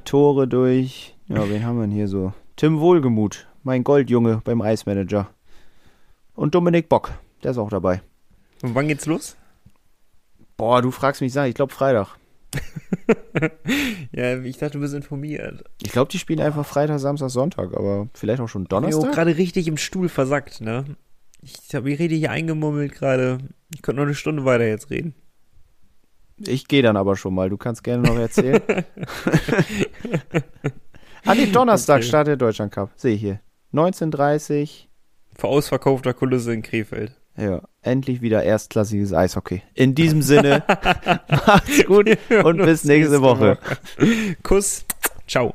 [0.04, 1.16] Tore durch.
[1.28, 2.34] Ja, wen haben wir denn hier so?
[2.56, 5.30] Tim Wohlgemuth, mein Goldjunge beim Eismanager.
[6.34, 8.02] Und Dominik Bock, der ist auch dabei.
[8.62, 9.36] Und wann geht's los?
[10.58, 12.16] Boah, du fragst mich, sag, ich glaube Freitag.
[14.12, 15.64] Ja, ich dachte, du bist informiert.
[15.82, 19.12] Ich glaube, die spielen einfach Freitag, Samstag, Sonntag, aber vielleicht auch schon Ich bin Donnerstag.
[19.12, 20.84] gerade richtig im Stuhl versackt, ne?
[21.42, 23.38] Ich habe mich richtig hier eingemummelt gerade.
[23.74, 25.14] Ich könnte noch eine Stunde weiter jetzt reden.
[26.38, 28.60] Ich gehe dann aber schon mal, du kannst gerne noch erzählen.
[31.24, 32.06] ah, nee, Donnerstag Okay.
[32.08, 33.40] startet der Deutschland Cup, sehe ich hier.
[33.72, 34.86] 19.30
[35.36, 37.12] Vor ausverkaufter Kulisse in Krefeld.
[37.36, 39.62] Ja, endlich wieder erstklassiges Eishockey.
[39.74, 40.62] In diesem Sinne,
[41.28, 42.08] macht's gut
[42.44, 43.58] und bis nächste Woche.
[44.42, 44.84] Kuss.
[45.26, 45.54] Ciao.